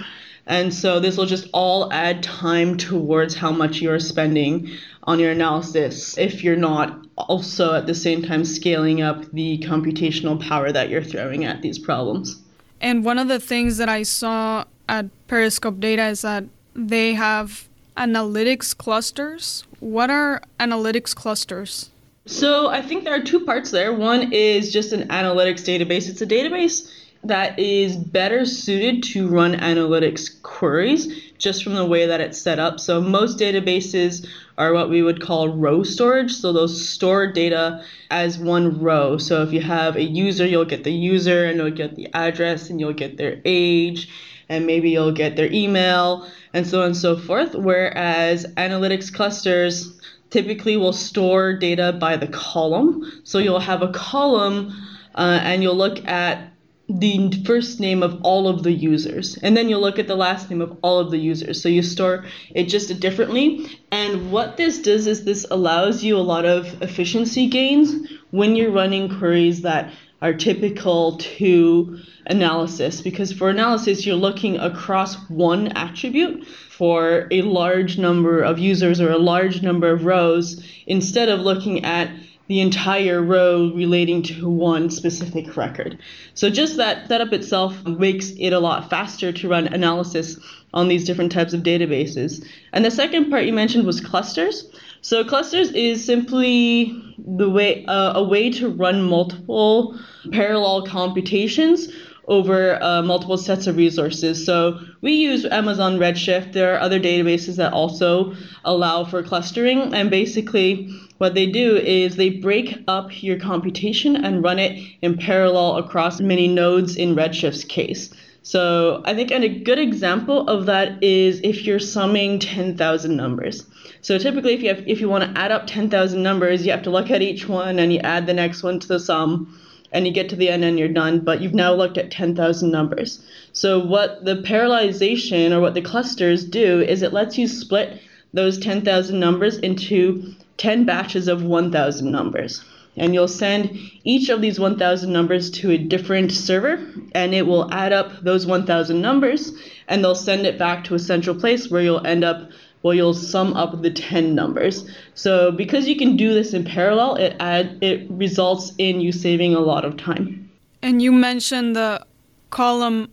And 0.46 0.72
so 0.72 0.98
this 0.98 1.18
will 1.18 1.26
just 1.26 1.46
all 1.52 1.92
add 1.92 2.22
time 2.22 2.78
towards 2.78 3.34
how 3.34 3.52
much 3.52 3.82
you're 3.82 4.00
spending 4.00 4.70
on 5.04 5.18
your 5.18 5.30
analysis 5.30 6.16
if 6.16 6.42
you're 6.42 6.56
not 6.56 7.06
also 7.16 7.74
at 7.74 7.86
the 7.86 7.94
same 7.94 8.22
time 8.22 8.44
scaling 8.44 9.02
up 9.02 9.30
the 9.32 9.58
computational 9.58 10.40
power 10.40 10.72
that 10.72 10.88
you're 10.88 11.02
throwing 11.02 11.44
at 11.44 11.60
these 11.60 11.78
problems. 11.78 12.42
And 12.80 13.04
one 13.04 13.18
of 13.18 13.28
the 13.28 13.40
things 13.40 13.76
that 13.76 13.88
I 13.88 14.04
saw 14.04 14.64
at 14.88 15.06
Periscope 15.26 15.80
Data 15.80 16.06
is 16.06 16.22
that 16.22 16.44
they 16.74 17.12
have 17.14 17.67
analytics 17.98 18.76
clusters. 18.76 19.64
What 19.80 20.08
are 20.08 20.40
analytics 20.60 21.14
clusters? 21.14 21.90
So 22.26 22.68
I 22.68 22.80
think 22.80 23.04
there 23.04 23.14
are 23.14 23.22
two 23.22 23.44
parts 23.44 23.70
there. 23.70 23.92
One 23.92 24.32
is 24.32 24.72
just 24.72 24.92
an 24.92 25.08
analytics 25.08 25.64
database. 25.64 26.08
It's 26.08 26.22
a 26.22 26.26
database 26.26 26.92
that 27.24 27.58
is 27.58 27.96
better 27.96 28.44
suited 28.44 29.02
to 29.02 29.26
run 29.26 29.54
analytics 29.54 30.40
queries 30.42 31.08
just 31.38 31.64
from 31.64 31.74
the 31.74 31.84
way 31.84 32.06
that 32.06 32.20
it's 32.20 32.40
set 32.40 32.60
up. 32.60 32.78
So 32.78 33.00
most 33.00 33.38
databases 33.38 34.26
are 34.56 34.72
what 34.72 34.90
we 34.90 35.02
would 35.02 35.20
call 35.20 35.48
row 35.48 35.82
storage. 35.82 36.32
So 36.32 36.52
those 36.52 36.88
store 36.88 37.26
data 37.26 37.84
as 38.10 38.38
one 38.38 38.80
row. 38.80 39.18
So 39.18 39.42
if 39.42 39.52
you 39.52 39.60
have 39.60 39.96
a 39.96 40.02
user, 40.02 40.46
you'll 40.46 40.64
get 40.64 40.84
the 40.84 40.92
user 40.92 41.46
and 41.46 41.56
you'll 41.56 41.70
get 41.70 41.96
the 41.96 42.08
address 42.14 42.70
and 42.70 42.78
you'll 42.78 42.92
get 42.92 43.16
their 43.16 43.40
age 43.44 44.08
and 44.48 44.66
maybe 44.66 44.90
you'll 44.90 45.12
get 45.12 45.36
their 45.36 45.50
email 45.52 46.28
and 46.52 46.66
so 46.66 46.80
on 46.80 46.86
and 46.86 46.96
so 46.96 47.16
forth. 47.16 47.54
Whereas 47.54 48.46
analytics 48.56 49.12
clusters 49.12 49.98
typically 50.30 50.76
will 50.76 50.92
store 50.92 51.54
data 51.54 51.92
by 51.92 52.16
the 52.16 52.28
column. 52.28 53.20
So 53.24 53.38
you'll 53.38 53.60
have 53.60 53.82
a 53.82 53.92
column 53.92 54.74
uh, 55.14 55.40
and 55.42 55.62
you'll 55.62 55.76
look 55.76 56.06
at 56.06 56.52
the 56.88 57.30
first 57.44 57.80
name 57.80 58.02
of 58.02 58.18
all 58.22 58.48
of 58.48 58.62
the 58.62 58.72
users 58.72 59.36
and 59.42 59.54
then 59.54 59.68
you'll 59.68 59.80
look 59.80 59.98
at 59.98 60.06
the 60.06 60.16
last 60.16 60.48
name 60.48 60.62
of 60.62 60.78
all 60.80 60.98
of 60.98 61.10
the 61.10 61.18
users 61.18 61.60
so 61.60 61.68
you 61.68 61.82
store 61.82 62.24
it 62.54 62.64
just 62.64 62.98
differently 62.98 63.66
and 63.92 64.32
what 64.32 64.56
this 64.56 64.80
does 64.80 65.06
is 65.06 65.24
this 65.24 65.44
allows 65.50 66.02
you 66.02 66.16
a 66.16 66.18
lot 66.18 66.46
of 66.46 66.80
efficiency 66.80 67.46
gains 67.46 68.08
when 68.30 68.56
you're 68.56 68.70
running 68.70 69.06
queries 69.18 69.60
that 69.60 69.92
are 70.20 70.32
typical 70.32 71.16
to 71.18 71.98
analysis 72.26 73.00
because 73.00 73.32
for 73.32 73.48
analysis 73.48 74.04
you're 74.04 74.16
looking 74.16 74.58
across 74.58 75.14
one 75.28 75.68
attribute 75.68 76.46
for 76.46 77.26
a 77.30 77.42
large 77.42 77.98
number 77.98 78.42
of 78.42 78.58
users 78.58 79.00
or 79.00 79.10
a 79.10 79.18
large 79.18 79.62
number 79.62 79.90
of 79.90 80.04
rows 80.04 80.62
instead 80.86 81.28
of 81.28 81.40
looking 81.40 81.84
at 81.84 82.10
the 82.48 82.60
entire 82.60 83.22
row 83.22 83.70
relating 83.74 84.22
to 84.22 84.48
one 84.48 84.88
specific 84.90 85.56
record. 85.56 85.98
So 86.34 86.48
just 86.48 86.78
that 86.78 87.06
setup 87.06 87.32
itself 87.32 87.84
makes 87.86 88.30
it 88.38 88.52
a 88.52 88.58
lot 88.58 88.88
faster 88.88 89.32
to 89.32 89.48
run 89.48 89.68
analysis 89.68 90.38
on 90.72 90.88
these 90.88 91.04
different 91.04 91.30
types 91.30 91.52
of 91.52 91.62
databases. 91.62 92.44
And 92.72 92.84
the 92.84 92.90
second 92.90 93.30
part 93.30 93.44
you 93.44 93.52
mentioned 93.52 93.84
was 93.84 94.00
clusters. 94.00 94.70
So 95.00 95.24
clusters 95.24 95.70
is 95.72 96.04
simply 96.04 97.14
the 97.18 97.48
way 97.48 97.84
uh, 97.86 98.12
a 98.14 98.22
way 98.22 98.50
to 98.52 98.68
run 98.68 99.02
multiple 99.02 99.98
parallel 100.32 100.86
computations 100.86 101.88
over 102.28 102.80
uh, 102.82 103.02
multiple 103.02 103.38
sets 103.38 103.66
of 103.66 103.76
resources. 103.76 104.44
So 104.44 104.78
we 105.00 105.12
use 105.12 105.46
Amazon 105.46 105.98
Redshift. 105.98 106.52
There 106.52 106.74
are 106.74 106.80
other 106.80 107.00
databases 107.00 107.56
that 107.56 107.72
also 107.72 108.34
allow 108.64 109.04
for 109.04 109.22
clustering. 109.22 109.94
And 109.94 110.10
basically, 110.10 110.90
what 111.16 111.34
they 111.34 111.46
do 111.46 111.76
is 111.76 112.16
they 112.16 112.30
break 112.30 112.84
up 112.86 113.22
your 113.22 113.38
computation 113.38 114.14
and 114.24 114.44
run 114.44 114.58
it 114.58 114.78
in 115.00 115.16
parallel 115.16 115.78
across 115.78 116.20
many 116.20 116.48
nodes 116.48 116.96
in 116.96 117.16
Redshift's 117.16 117.64
case. 117.64 118.12
So 118.42 119.02
I 119.04 119.14
think 119.14 119.30
and 119.30 119.44
a 119.44 119.48
good 119.48 119.78
example 119.78 120.48
of 120.48 120.66
that 120.66 121.02
is 121.02 121.40
if 121.42 121.64
you're 121.64 121.78
summing 121.78 122.38
10,000 122.38 123.16
numbers. 123.16 123.66
So 124.08 124.16
typically 124.16 124.54
if 124.54 124.62
you 124.62 124.68
have 124.70 124.88
if 124.88 125.02
you 125.02 125.08
want 125.10 125.24
to 125.24 125.38
add 125.38 125.52
up 125.52 125.66
10,000 125.66 126.22
numbers, 126.22 126.64
you 126.64 126.72
have 126.72 126.84
to 126.84 126.90
look 126.90 127.10
at 127.10 127.20
each 127.20 127.46
one 127.46 127.78
and 127.78 127.92
you 127.92 127.98
add 127.98 128.26
the 128.26 128.32
next 128.32 128.62
one 128.62 128.80
to 128.80 128.88
the 128.88 128.98
sum 128.98 129.60
and 129.92 130.06
you 130.06 130.14
get 130.14 130.30
to 130.30 130.36
the 130.36 130.48
end 130.48 130.64
and 130.64 130.78
you're 130.78 130.88
done, 130.88 131.18
but 131.18 131.42
you've 131.42 131.52
now 131.52 131.74
looked 131.74 131.98
at 131.98 132.10
10,000 132.10 132.70
numbers. 132.70 133.22
So 133.52 133.78
what 133.78 134.24
the 134.24 134.36
parallelization 134.36 135.52
or 135.52 135.60
what 135.60 135.74
the 135.74 135.82
clusters 135.82 136.42
do 136.42 136.80
is 136.80 137.02
it 137.02 137.12
lets 137.12 137.36
you 137.36 137.46
split 137.46 138.00
those 138.32 138.56
10,000 138.56 139.20
numbers 139.20 139.58
into 139.58 140.32
10 140.56 140.86
batches 140.86 141.28
of 141.28 141.42
1,000 141.42 142.10
numbers. 142.10 142.64
And 142.96 143.12
you'll 143.12 143.28
send 143.28 143.78
each 144.04 144.30
of 144.30 144.40
these 144.40 144.58
1,000 144.58 145.12
numbers 145.12 145.50
to 145.50 145.70
a 145.72 145.76
different 145.76 146.32
server, 146.32 146.82
and 147.12 147.34
it 147.34 147.46
will 147.46 147.70
add 147.72 147.92
up 147.92 148.24
those 148.24 148.46
1,000 148.46 149.02
numbers, 149.02 149.52
and 149.86 150.02
they'll 150.02 150.14
send 150.14 150.46
it 150.46 150.58
back 150.58 150.84
to 150.84 150.94
a 150.94 150.98
central 150.98 151.36
place 151.36 151.70
where 151.70 151.82
you'll 151.82 152.06
end 152.06 152.24
up 152.24 152.50
well, 152.82 152.94
you'll 152.94 153.14
sum 153.14 153.54
up 153.54 153.82
the 153.82 153.90
10 153.90 154.34
numbers. 154.34 154.88
So 155.14 155.50
because 155.50 155.88
you 155.88 155.96
can 155.96 156.16
do 156.16 156.32
this 156.32 156.52
in 156.52 156.64
parallel, 156.64 157.16
it 157.16 157.36
add, 157.40 157.78
it 157.82 158.08
results 158.10 158.72
in 158.78 159.00
you 159.00 159.12
saving 159.12 159.54
a 159.54 159.60
lot 159.60 159.84
of 159.84 159.96
time. 159.96 160.50
And 160.82 161.02
you 161.02 161.12
mentioned 161.12 161.74
the 161.74 162.06
column 162.50 163.10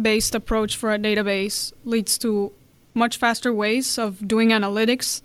based 0.00 0.34
approach 0.34 0.76
for 0.76 0.92
a 0.92 0.98
database 0.98 1.72
leads 1.84 2.18
to 2.18 2.52
much 2.94 3.16
faster 3.16 3.52
ways 3.52 3.98
of 3.98 4.26
doing 4.26 4.50
analytics. 4.50 5.22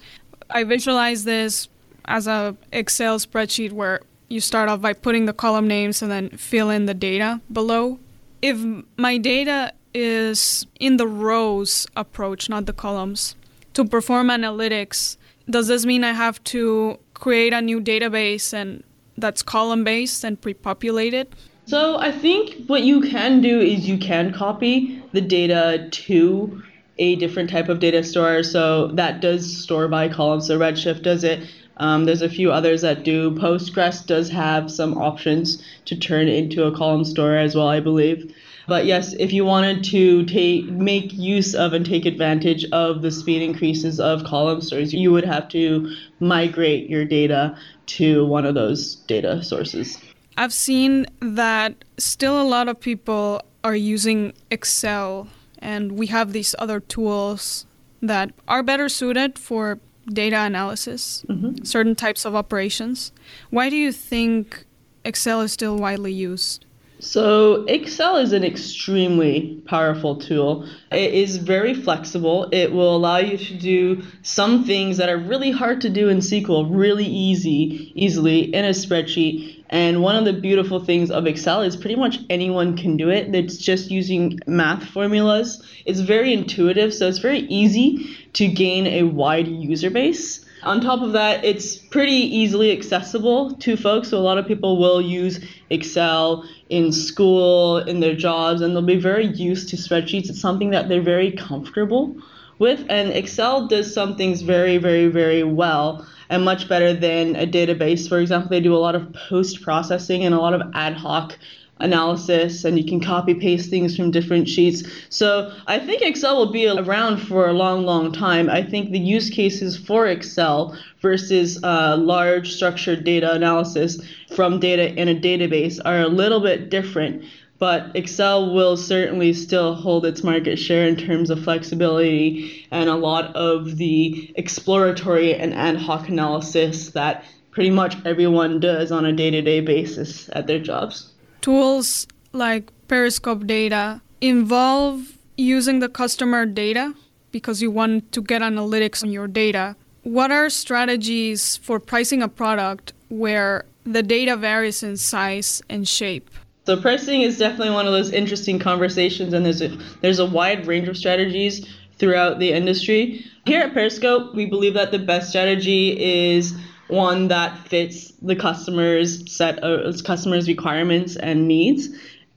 I 0.50 0.64
visualize 0.64 1.24
this 1.24 1.68
as 2.06 2.28
a 2.28 2.56
Excel 2.72 3.20
spreadsheet 3.20 3.72
where 3.72 4.02
you 4.30 4.40
start 4.40 4.70
off 4.70 4.82
by 4.82 4.94
putting 4.94 5.26
the 5.26 5.34
column 5.34 5.68
names 5.68 6.02
and 6.02 6.12
then 6.12 6.30
fill 6.32 6.70
in 6.70 6.86
the 6.86 6.94
data 6.94 7.42
below. 7.52 8.00
If 8.42 8.58
my 8.98 9.18
data 9.18 9.74
is 9.94 10.66
in 10.80 10.98
the 10.98 11.08
rows 11.08 11.88
approach, 11.96 12.50
not 12.50 12.66
the 12.66 12.74
columns, 12.74 13.36
to 13.74 13.86
perform 13.86 14.28
analytics, 14.28 15.18
does 15.50 15.68
this 15.68 15.86
mean 15.86 16.04
I 16.04 16.14
have 16.14 16.44
to 16.46 17.00
create 17.14 17.54
a 17.54 17.62
new 17.62 17.82
database 17.82 18.54
and 18.54 18.84
that's 19.18 19.42
column 19.42 19.84
based 19.84 20.24
and 20.24 20.40
pre 20.40 20.54
populated? 20.54 21.28
So 21.66 21.98
I 21.98 22.12
think 22.12 22.66
what 22.68 22.84
you 22.84 23.02
can 23.02 23.42
do 23.42 23.60
is 23.60 23.88
you 23.88 23.98
can 23.98 24.34
copy 24.34 25.02
the 25.14 25.22
data 25.22 25.88
to 25.90 26.62
a 26.98 27.16
different 27.16 27.50
type 27.50 27.70
of 27.70 27.80
data 27.80 28.04
store. 28.04 28.44
So 28.44 28.88
that 28.88 29.22
does 29.22 29.58
store 29.64 29.88
by 29.88 30.10
column. 30.10 30.42
So 30.42 30.60
Redshift 30.60 31.02
does 31.02 31.24
it. 31.24 31.50
Um, 31.78 32.06
there's 32.06 32.22
a 32.22 32.30
few 32.30 32.52
others 32.52 32.82
that 32.82 33.04
do. 33.04 33.32
Postgres 33.32 34.06
does 34.06 34.30
have 34.30 34.72
some 34.72 34.98
options 34.98 35.64
to 35.86 35.96
turn 35.96 36.28
into 36.28 36.66
a 36.66 36.76
column 36.76 37.04
store 37.04 37.36
as 37.36 37.56
well, 37.56 37.68
I 37.68 37.80
believe. 37.80 38.34
But 38.68 38.86
yes, 38.86 39.14
if 39.14 39.34
you 39.34 39.44
wanted 39.46 39.84
to 39.86 40.26
take 40.26 40.66
make 40.70 41.12
use 41.14 41.54
of 41.54 41.74
and 41.74 41.86
take 41.86 42.06
advantage 42.06 42.66
of 42.72 43.02
the 43.02 43.12
speed 43.12 43.42
increases 43.42 44.00
of 44.00 44.24
column 44.24 44.62
stores, 44.62 44.94
you 44.94 45.12
would 45.12 45.26
have 45.26 45.50
to 45.50 45.94
migrate 46.20 46.90
your 46.90 47.06
data 47.06 47.58
to 47.88 48.26
one 48.26 48.46
of 48.46 48.56
those 48.56 48.96
data 49.08 49.44
sources. 49.44 49.98
I've 50.38 50.54
seen 50.54 51.06
that 51.20 51.84
still 51.98 52.42
a 52.42 52.48
lot 52.48 52.68
of 52.68 52.80
people 52.80 53.42
are 53.64 53.76
using 53.76 54.34
Excel, 54.50 55.28
and 55.60 55.94
we 55.94 56.08
have 56.08 56.34
these 56.34 56.56
other 56.58 56.80
tools 56.80 57.66
that 58.02 58.32
are 58.48 58.64
better 58.64 58.90
suited 58.90 59.38
for 59.38 59.80
data 60.08 60.38
analysis, 60.38 61.24
mm-hmm. 61.30 61.64
certain 61.64 61.96
types 61.96 62.26
of 62.26 62.36
operations. 62.36 63.12
Why 63.50 63.70
do 63.70 63.76
you 63.76 63.92
think 63.92 64.66
Excel 65.06 65.42
is 65.42 65.54
still 65.54 65.78
widely 65.78 66.12
used? 66.12 66.66
So, 67.04 67.66
Excel 67.66 68.16
is 68.16 68.32
an 68.32 68.46
extremely 68.46 69.62
powerful 69.66 70.16
tool. 70.16 70.66
It 70.90 71.14
is 71.14 71.36
very 71.36 71.74
flexible. 71.74 72.48
It 72.54 72.72
will 72.72 72.96
allow 72.96 73.18
you 73.18 73.38
to 73.38 73.54
do 73.56 74.04
some 74.22 74.64
things 74.64 74.96
that 74.98 75.10
are 75.10 75.18
really 75.18 75.52
hard 75.52 75.82
to 75.82 75.90
do 75.90 76.08
in 76.08 76.20
SQL 76.20 76.66
really 76.72 77.06
easy, 77.06 77.92
easily 77.94 78.56
in 78.56 78.64
a 78.64 78.70
spreadsheet. 78.70 79.66
And 79.70 80.02
one 80.02 80.16
of 80.16 80.24
the 80.24 80.32
beautiful 80.32 80.80
things 80.80 81.12
of 81.12 81.28
Excel 81.28 81.62
is 81.62 81.76
pretty 81.76 81.98
much 81.98 82.20
anyone 82.30 82.78
can 82.78 82.96
do 82.96 83.10
it. 83.10 83.36
It's 83.36 83.58
just 83.58 83.92
using 83.92 84.40
math 84.48 84.86
formulas. 84.86 85.62
It's 85.86 86.00
very 86.00 86.32
intuitive, 86.32 86.94
so 86.94 87.10
it's 87.10 87.18
very 87.18 87.40
easy 87.40 88.16
to 88.34 88.48
gain 88.48 88.88
a 88.88 89.04
wide 89.04 89.50
user 89.50 89.90
base. 89.90 90.43
On 90.66 90.80
top 90.80 91.02
of 91.02 91.12
that, 91.12 91.44
it's 91.44 91.76
pretty 91.76 92.14
easily 92.14 92.72
accessible 92.72 93.56
to 93.58 93.76
folks. 93.76 94.10
So 94.10 94.18
a 94.18 94.22
lot 94.22 94.38
of 94.38 94.48
people 94.48 94.80
will 94.80 95.02
use 95.02 95.40
Excel 95.70 96.48
in 96.70 96.92
school, 96.92 97.80
in 97.80 98.00
their 98.00 98.16
jobs, 98.16 98.62
and 98.62 98.76
they'll 98.76 98.82
be 98.82 99.00
very 99.00 99.28
used 99.28 99.70
to 99.70 99.76
spreadsheets. 99.76 100.30
It's 100.30 100.40
something 100.40 100.70
that 100.72 100.88
they're 100.88 101.02
very 101.02 101.32
comfortable 101.32 102.16
with. 102.60 102.86
And 102.90 103.12
Excel 103.12 103.68
does 103.68 103.94
some 103.94 104.16
things 104.16 104.42
very, 104.42 104.78
very, 104.78 105.08
very 105.08 105.44
well 105.44 106.08
and 106.30 106.46
much 106.46 106.70
better 106.70 106.94
than 106.94 107.36
a 107.36 107.46
database. 107.46 108.08
For 108.08 108.20
example, 108.20 108.50
they 108.50 108.62
do 108.62 108.76
a 108.76 108.78
lot 108.78 108.96
of 108.96 109.14
post 109.14 109.62
processing 109.62 110.24
and 110.24 110.34
a 110.34 110.40
lot 110.40 110.54
of 110.54 110.62
ad 110.74 110.94
hoc 110.94 111.38
analysis 111.84 112.64
and 112.64 112.78
you 112.80 112.86
can 112.86 113.00
copy 113.00 113.36
paste 113.36 113.70
things 113.70 113.96
from 113.96 114.10
different 114.10 114.48
sheets. 114.48 114.84
So 115.10 115.54
I 115.68 115.78
think 115.78 116.02
Excel 116.02 116.38
will 116.38 116.52
be 116.52 116.68
around 116.68 117.18
for 117.18 117.48
a 117.48 117.54
long, 117.54 117.86
long 117.86 118.12
time. 118.12 118.50
I 118.50 118.64
think 118.64 118.92
the 118.92 119.00
use 119.00 119.30
cases 119.30 119.78
for 119.78 120.08
Excel 120.08 120.78
versus 121.02 121.62
uh, 121.64 121.98
large 121.98 122.54
structured 122.54 123.04
data 123.04 123.34
analysis 123.34 124.02
from 124.34 124.60
data 124.60 124.96
in 124.96 125.10
a 125.10 125.16
database 125.16 125.80
are 125.84 126.02
a 126.02 126.08
little 126.08 126.40
bit 126.40 126.70
different. 126.70 127.26
But 127.60 127.96
Excel 127.96 128.54
will 128.54 128.76
certainly 128.76 129.34
still 129.34 129.76
hold 129.76 130.06
its 130.06 130.24
market 130.24 130.58
share 130.58 130.88
in 130.88 130.96
terms 130.96 131.30
of 131.30 131.44
flexibility 131.44 132.68
and 132.72 132.90
a 132.90 132.96
lot 132.96 133.36
of 133.36 133.78
the 133.78 134.34
exploratory 134.36 135.36
and 135.36 135.54
ad 135.54 135.78
hoc 135.78 136.10
analysis 136.10 136.90
that 136.90 137.24
pretty 137.52 137.70
much 137.70 137.96
everyone 138.06 138.60
does 138.60 138.92
on 138.92 139.06
a 139.06 139.14
day 139.14 139.30
to 139.30 139.42
day 139.42 139.62
basis 139.62 140.30
at 140.34 140.48
their 140.48 140.60
jobs 140.60 141.13
tools 141.44 142.08
like 142.32 142.72
Periscope 142.88 143.46
data 143.46 144.02
involve 144.22 145.18
using 145.38 145.80
the 145.80 145.90
customer 145.90 146.46
data 146.48 146.96
because 147.32 147.62
you 147.62 147.70
want 147.70 148.12
to 148.14 148.22
get 148.22 148.42
analytics 148.42 149.04
on 149.04 149.12
your 149.12 149.28
data. 149.28 149.76
What 150.04 150.32
are 150.32 150.50
strategies 150.50 151.58
for 151.58 151.80
pricing 151.80 152.24
a 152.24 152.28
product 152.28 152.94
where 153.10 153.66
the 153.84 154.02
data 154.02 154.38
varies 154.38 154.82
in 154.82 154.98
size 154.98 155.62
and 155.70 155.88
shape? 155.88 156.30
So 156.66 156.80
pricing 156.82 157.22
is 157.22 157.38
definitely 157.38 157.72
one 157.72 157.88
of 157.88 157.92
those 157.92 158.12
interesting 158.12 158.58
conversations, 158.58 159.34
and 159.34 159.46
there's 159.46 159.62
a 159.62 159.78
there's 160.02 160.20
a 160.20 160.26
wide 160.26 160.66
range 160.66 160.88
of 160.88 160.96
strategies 160.96 161.68
throughout 161.98 162.40
the 162.40 162.54
industry. 162.54 163.26
Here 163.46 163.62
at 163.62 163.74
Periscope, 163.74 164.34
we 164.34 164.46
believe 164.46 164.74
that 164.76 164.92
the 164.92 165.00
best 165.00 165.30
strategy 165.30 165.92
is 166.00 166.54
one 166.88 167.30
that 167.30 167.68
fits 167.68 168.12
the 168.22 168.36
customer's 168.36 169.32
set 169.32 169.60
of 169.60 170.04
customers' 170.04 170.48
requirements 170.48 171.16
and 171.16 171.48
needs, 171.48 171.90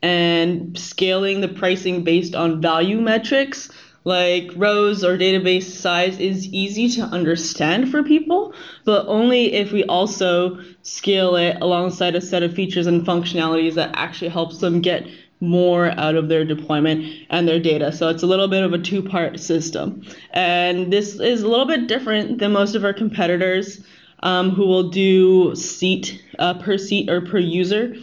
and 0.03 0.79
scaling 0.79 1.41
the 1.41 1.49
pricing 1.49 2.05
based 2.05 2.35
on 2.35 2.61
value 2.61 3.01
metrics 3.01 3.71
like 4.07 4.53
rows 4.55 5.03
or 5.03 5.19
database 5.19 5.65
size 5.65 6.21
is 6.21 6.47
easy 6.47 6.89
to 6.89 7.03
understand 7.03 7.91
for 7.91 8.05
people, 8.05 8.55
but 8.85 9.05
only 9.09 9.53
if 9.53 9.73
we 9.73 9.83
also 9.85 10.61
scale 10.83 11.35
it 11.35 11.57
alongside 11.61 12.15
a 12.15 12.21
set 12.21 12.45
of 12.45 12.55
features 12.55 12.87
and 12.87 13.05
functionalities 13.05 13.75
that 13.75 13.91
actually 13.95 14.29
helps 14.29 14.59
them 14.59 14.81
get 14.81 15.05
more 15.41 15.91
out 15.99 16.15
of 16.15 16.29
their 16.29 16.45
deployment 16.45 17.05
and 17.31 17.49
their 17.49 17.59
data. 17.59 17.91
So 17.91 18.09
it's 18.09 18.23
a 18.23 18.27
little 18.27 18.47
bit 18.47 18.63
of 18.63 18.73
a 18.73 18.79
two 18.79 19.03
part 19.03 19.41
system. 19.41 20.05
And 20.31 20.93
this 20.93 21.19
is 21.19 21.43
a 21.43 21.49
little 21.49 21.67
bit 21.67 21.89
different 21.89 22.39
than 22.39 22.53
most 22.53 22.77
of 22.77 22.85
our 22.85 22.95
competitors 22.95 23.85
um, 24.27 24.51
who 24.51 24.67
will 24.67 24.91
do 24.91 25.55
seat 25.55 26.21
uh, 26.41 26.55
per 26.55 26.77
seat 26.77 27.09
or 27.09 27.21
per 27.21 27.39
user 27.39 27.95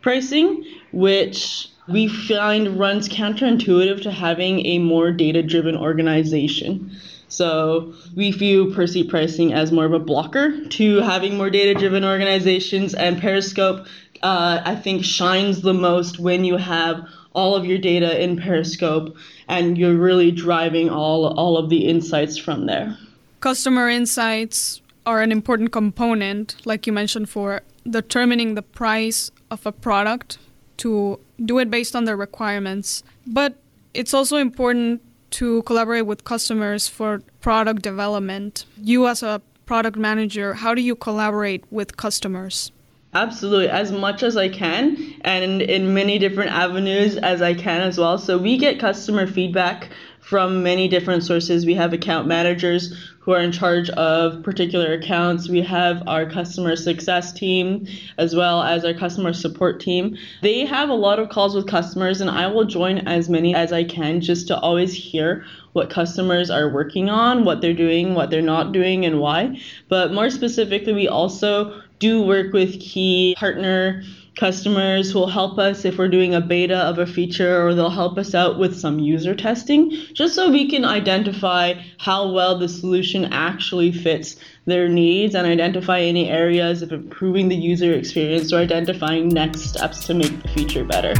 pricing, 0.00 0.64
which 0.92 1.68
we 1.88 2.06
find 2.06 2.78
runs 2.78 3.08
counterintuitive 3.08 4.00
to 4.02 4.12
having 4.12 4.64
a 4.64 4.78
more 4.78 5.10
data 5.10 5.42
driven 5.42 5.76
organization. 5.76 6.96
So 7.26 7.94
we 8.14 8.30
view 8.30 8.72
per 8.72 8.86
seat 8.86 9.08
pricing 9.08 9.52
as 9.52 9.72
more 9.72 9.84
of 9.84 9.92
a 9.92 9.98
blocker 9.98 10.64
to 10.66 11.00
having 11.00 11.36
more 11.36 11.50
data 11.50 11.74
driven 11.76 12.04
organizations. 12.04 12.94
And 12.94 13.20
Periscope, 13.20 13.86
uh, 14.22 14.62
I 14.64 14.76
think, 14.76 15.04
shines 15.04 15.62
the 15.62 15.74
most 15.74 16.20
when 16.20 16.44
you 16.44 16.58
have 16.58 17.04
all 17.32 17.56
of 17.56 17.64
your 17.64 17.78
data 17.78 18.22
in 18.22 18.36
Periscope 18.36 19.16
and 19.48 19.76
you're 19.76 19.96
really 19.96 20.30
driving 20.30 20.90
all, 20.90 21.26
all 21.36 21.56
of 21.56 21.70
the 21.70 21.88
insights 21.88 22.36
from 22.36 22.66
there. 22.66 22.96
Customer 23.40 23.88
insights 23.88 24.81
are 25.06 25.20
an 25.20 25.32
important 25.32 25.72
component, 25.72 26.56
like 26.64 26.86
you 26.86 26.92
mentioned, 26.92 27.28
for 27.28 27.62
determining 27.88 28.54
the 28.54 28.62
price 28.62 29.30
of 29.50 29.66
a 29.66 29.72
product 29.72 30.38
to 30.78 31.18
do 31.44 31.58
it 31.58 31.70
based 31.70 31.94
on 31.96 32.04
their 32.04 32.16
requirements. 32.16 33.02
But 33.26 33.56
it's 33.94 34.14
also 34.14 34.36
important 34.36 35.02
to 35.32 35.62
collaborate 35.62 36.06
with 36.06 36.24
customers 36.24 36.88
for 36.88 37.22
product 37.40 37.82
development. 37.82 38.64
You, 38.76 39.06
as 39.08 39.22
a 39.22 39.40
product 39.66 39.96
manager, 39.96 40.54
how 40.54 40.74
do 40.74 40.82
you 40.82 40.94
collaborate 40.94 41.64
with 41.70 41.96
customers? 41.96 42.70
Absolutely, 43.14 43.68
as 43.68 43.92
much 43.92 44.22
as 44.22 44.36
I 44.36 44.48
can, 44.48 44.96
and 45.20 45.60
in 45.60 45.92
many 45.92 46.18
different 46.18 46.50
avenues 46.50 47.16
as 47.18 47.42
I 47.42 47.52
can 47.52 47.82
as 47.82 47.98
well. 47.98 48.16
So, 48.16 48.38
we 48.38 48.56
get 48.56 48.80
customer 48.80 49.26
feedback 49.26 49.90
from 50.20 50.62
many 50.62 50.88
different 50.88 51.22
sources. 51.22 51.66
We 51.66 51.74
have 51.74 51.92
account 51.92 52.26
managers 52.26 52.96
who 53.22 53.30
are 53.32 53.40
in 53.40 53.52
charge 53.52 53.88
of 53.90 54.42
particular 54.42 54.94
accounts. 54.94 55.48
We 55.48 55.62
have 55.62 56.02
our 56.08 56.28
customer 56.28 56.74
success 56.74 57.32
team 57.32 57.86
as 58.18 58.34
well 58.34 58.62
as 58.62 58.84
our 58.84 58.94
customer 58.94 59.32
support 59.32 59.78
team. 59.80 60.16
They 60.42 60.66
have 60.66 60.88
a 60.88 60.94
lot 60.94 61.20
of 61.20 61.28
calls 61.28 61.54
with 61.54 61.68
customers, 61.68 62.20
and 62.20 62.28
I 62.28 62.48
will 62.48 62.64
join 62.64 62.98
as 63.06 63.28
many 63.28 63.54
as 63.54 63.72
I 63.72 63.84
can 63.84 64.20
just 64.20 64.48
to 64.48 64.58
always 64.58 64.92
hear 64.92 65.44
what 65.72 65.88
customers 65.88 66.50
are 66.50 66.68
working 66.68 67.08
on, 67.08 67.44
what 67.44 67.60
they're 67.60 67.72
doing, 67.72 68.14
what 68.14 68.30
they're 68.30 68.42
not 68.42 68.72
doing, 68.72 69.06
and 69.06 69.20
why. 69.20 69.60
But 69.88 70.12
more 70.12 70.28
specifically, 70.28 70.92
we 70.92 71.06
also 71.06 71.80
do 72.00 72.22
work 72.22 72.52
with 72.52 72.80
key 72.80 73.36
partner 73.38 74.02
customers 74.36 75.14
will 75.14 75.28
help 75.28 75.58
us 75.58 75.84
if 75.84 75.98
we're 75.98 76.08
doing 76.08 76.34
a 76.34 76.40
beta 76.40 76.76
of 76.76 76.98
a 76.98 77.06
feature 77.06 77.64
or 77.64 77.74
they'll 77.74 77.90
help 77.90 78.16
us 78.16 78.34
out 78.34 78.58
with 78.58 78.78
some 78.78 78.98
user 78.98 79.34
testing 79.34 79.90
just 80.14 80.34
so 80.34 80.50
we 80.50 80.68
can 80.70 80.84
identify 80.84 81.74
how 81.98 82.30
well 82.30 82.58
the 82.58 82.68
solution 82.68 83.26
actually 83.26 83.92
fits 83.92 84.36
their 84.64 84.88
needs 84.88 85.34
and 85.34 85.46
identify 85.46 86.00
any 86.00 86.30
areas 86.30 86.82
of 86.82 86.92
improving 86.92 87.48
the 87.48 87.56
user 87.56 87.92
experience 87.92 88.52
or 88.52 88.58
identifying 88.58 89.28
next 89.28 89.62
steps 89.62 90.06
to 90.06 90.14
make 90.14 90.42
the 90.42 90.48
feature 90.48 90.84
better. 90.84 91.14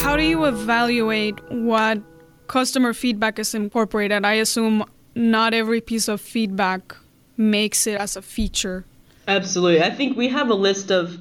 How 0.00 0.16
do 0.16 0.24
you 0.24 0.46
evaluate 0.46 1.38
what 1.50 2.02
customer 2.50 2.92
feedback 2.92 3.38
is 3.38 3.54
incorporated, 3.54 4.24
I 4.24 4.34
assume 4.34 4.84
not 5.14 5.54
every 5.54 5.80
piece 5.80 6.08
of 6.08 6.20
feedback 6.20 6.96
makes 7.36 7.86
it 7.86 8.00
as 8.00 8.16
a 8.16 8.22
feature. 8.22 8.84
Absolutely. 9.28 9.82
I 9.84 9.90
think 9.94 10.16
we 10.16 10.28
have 10.28 10.50
a 10.50 10.54
list 10.54 10.90
of 10.90 11.20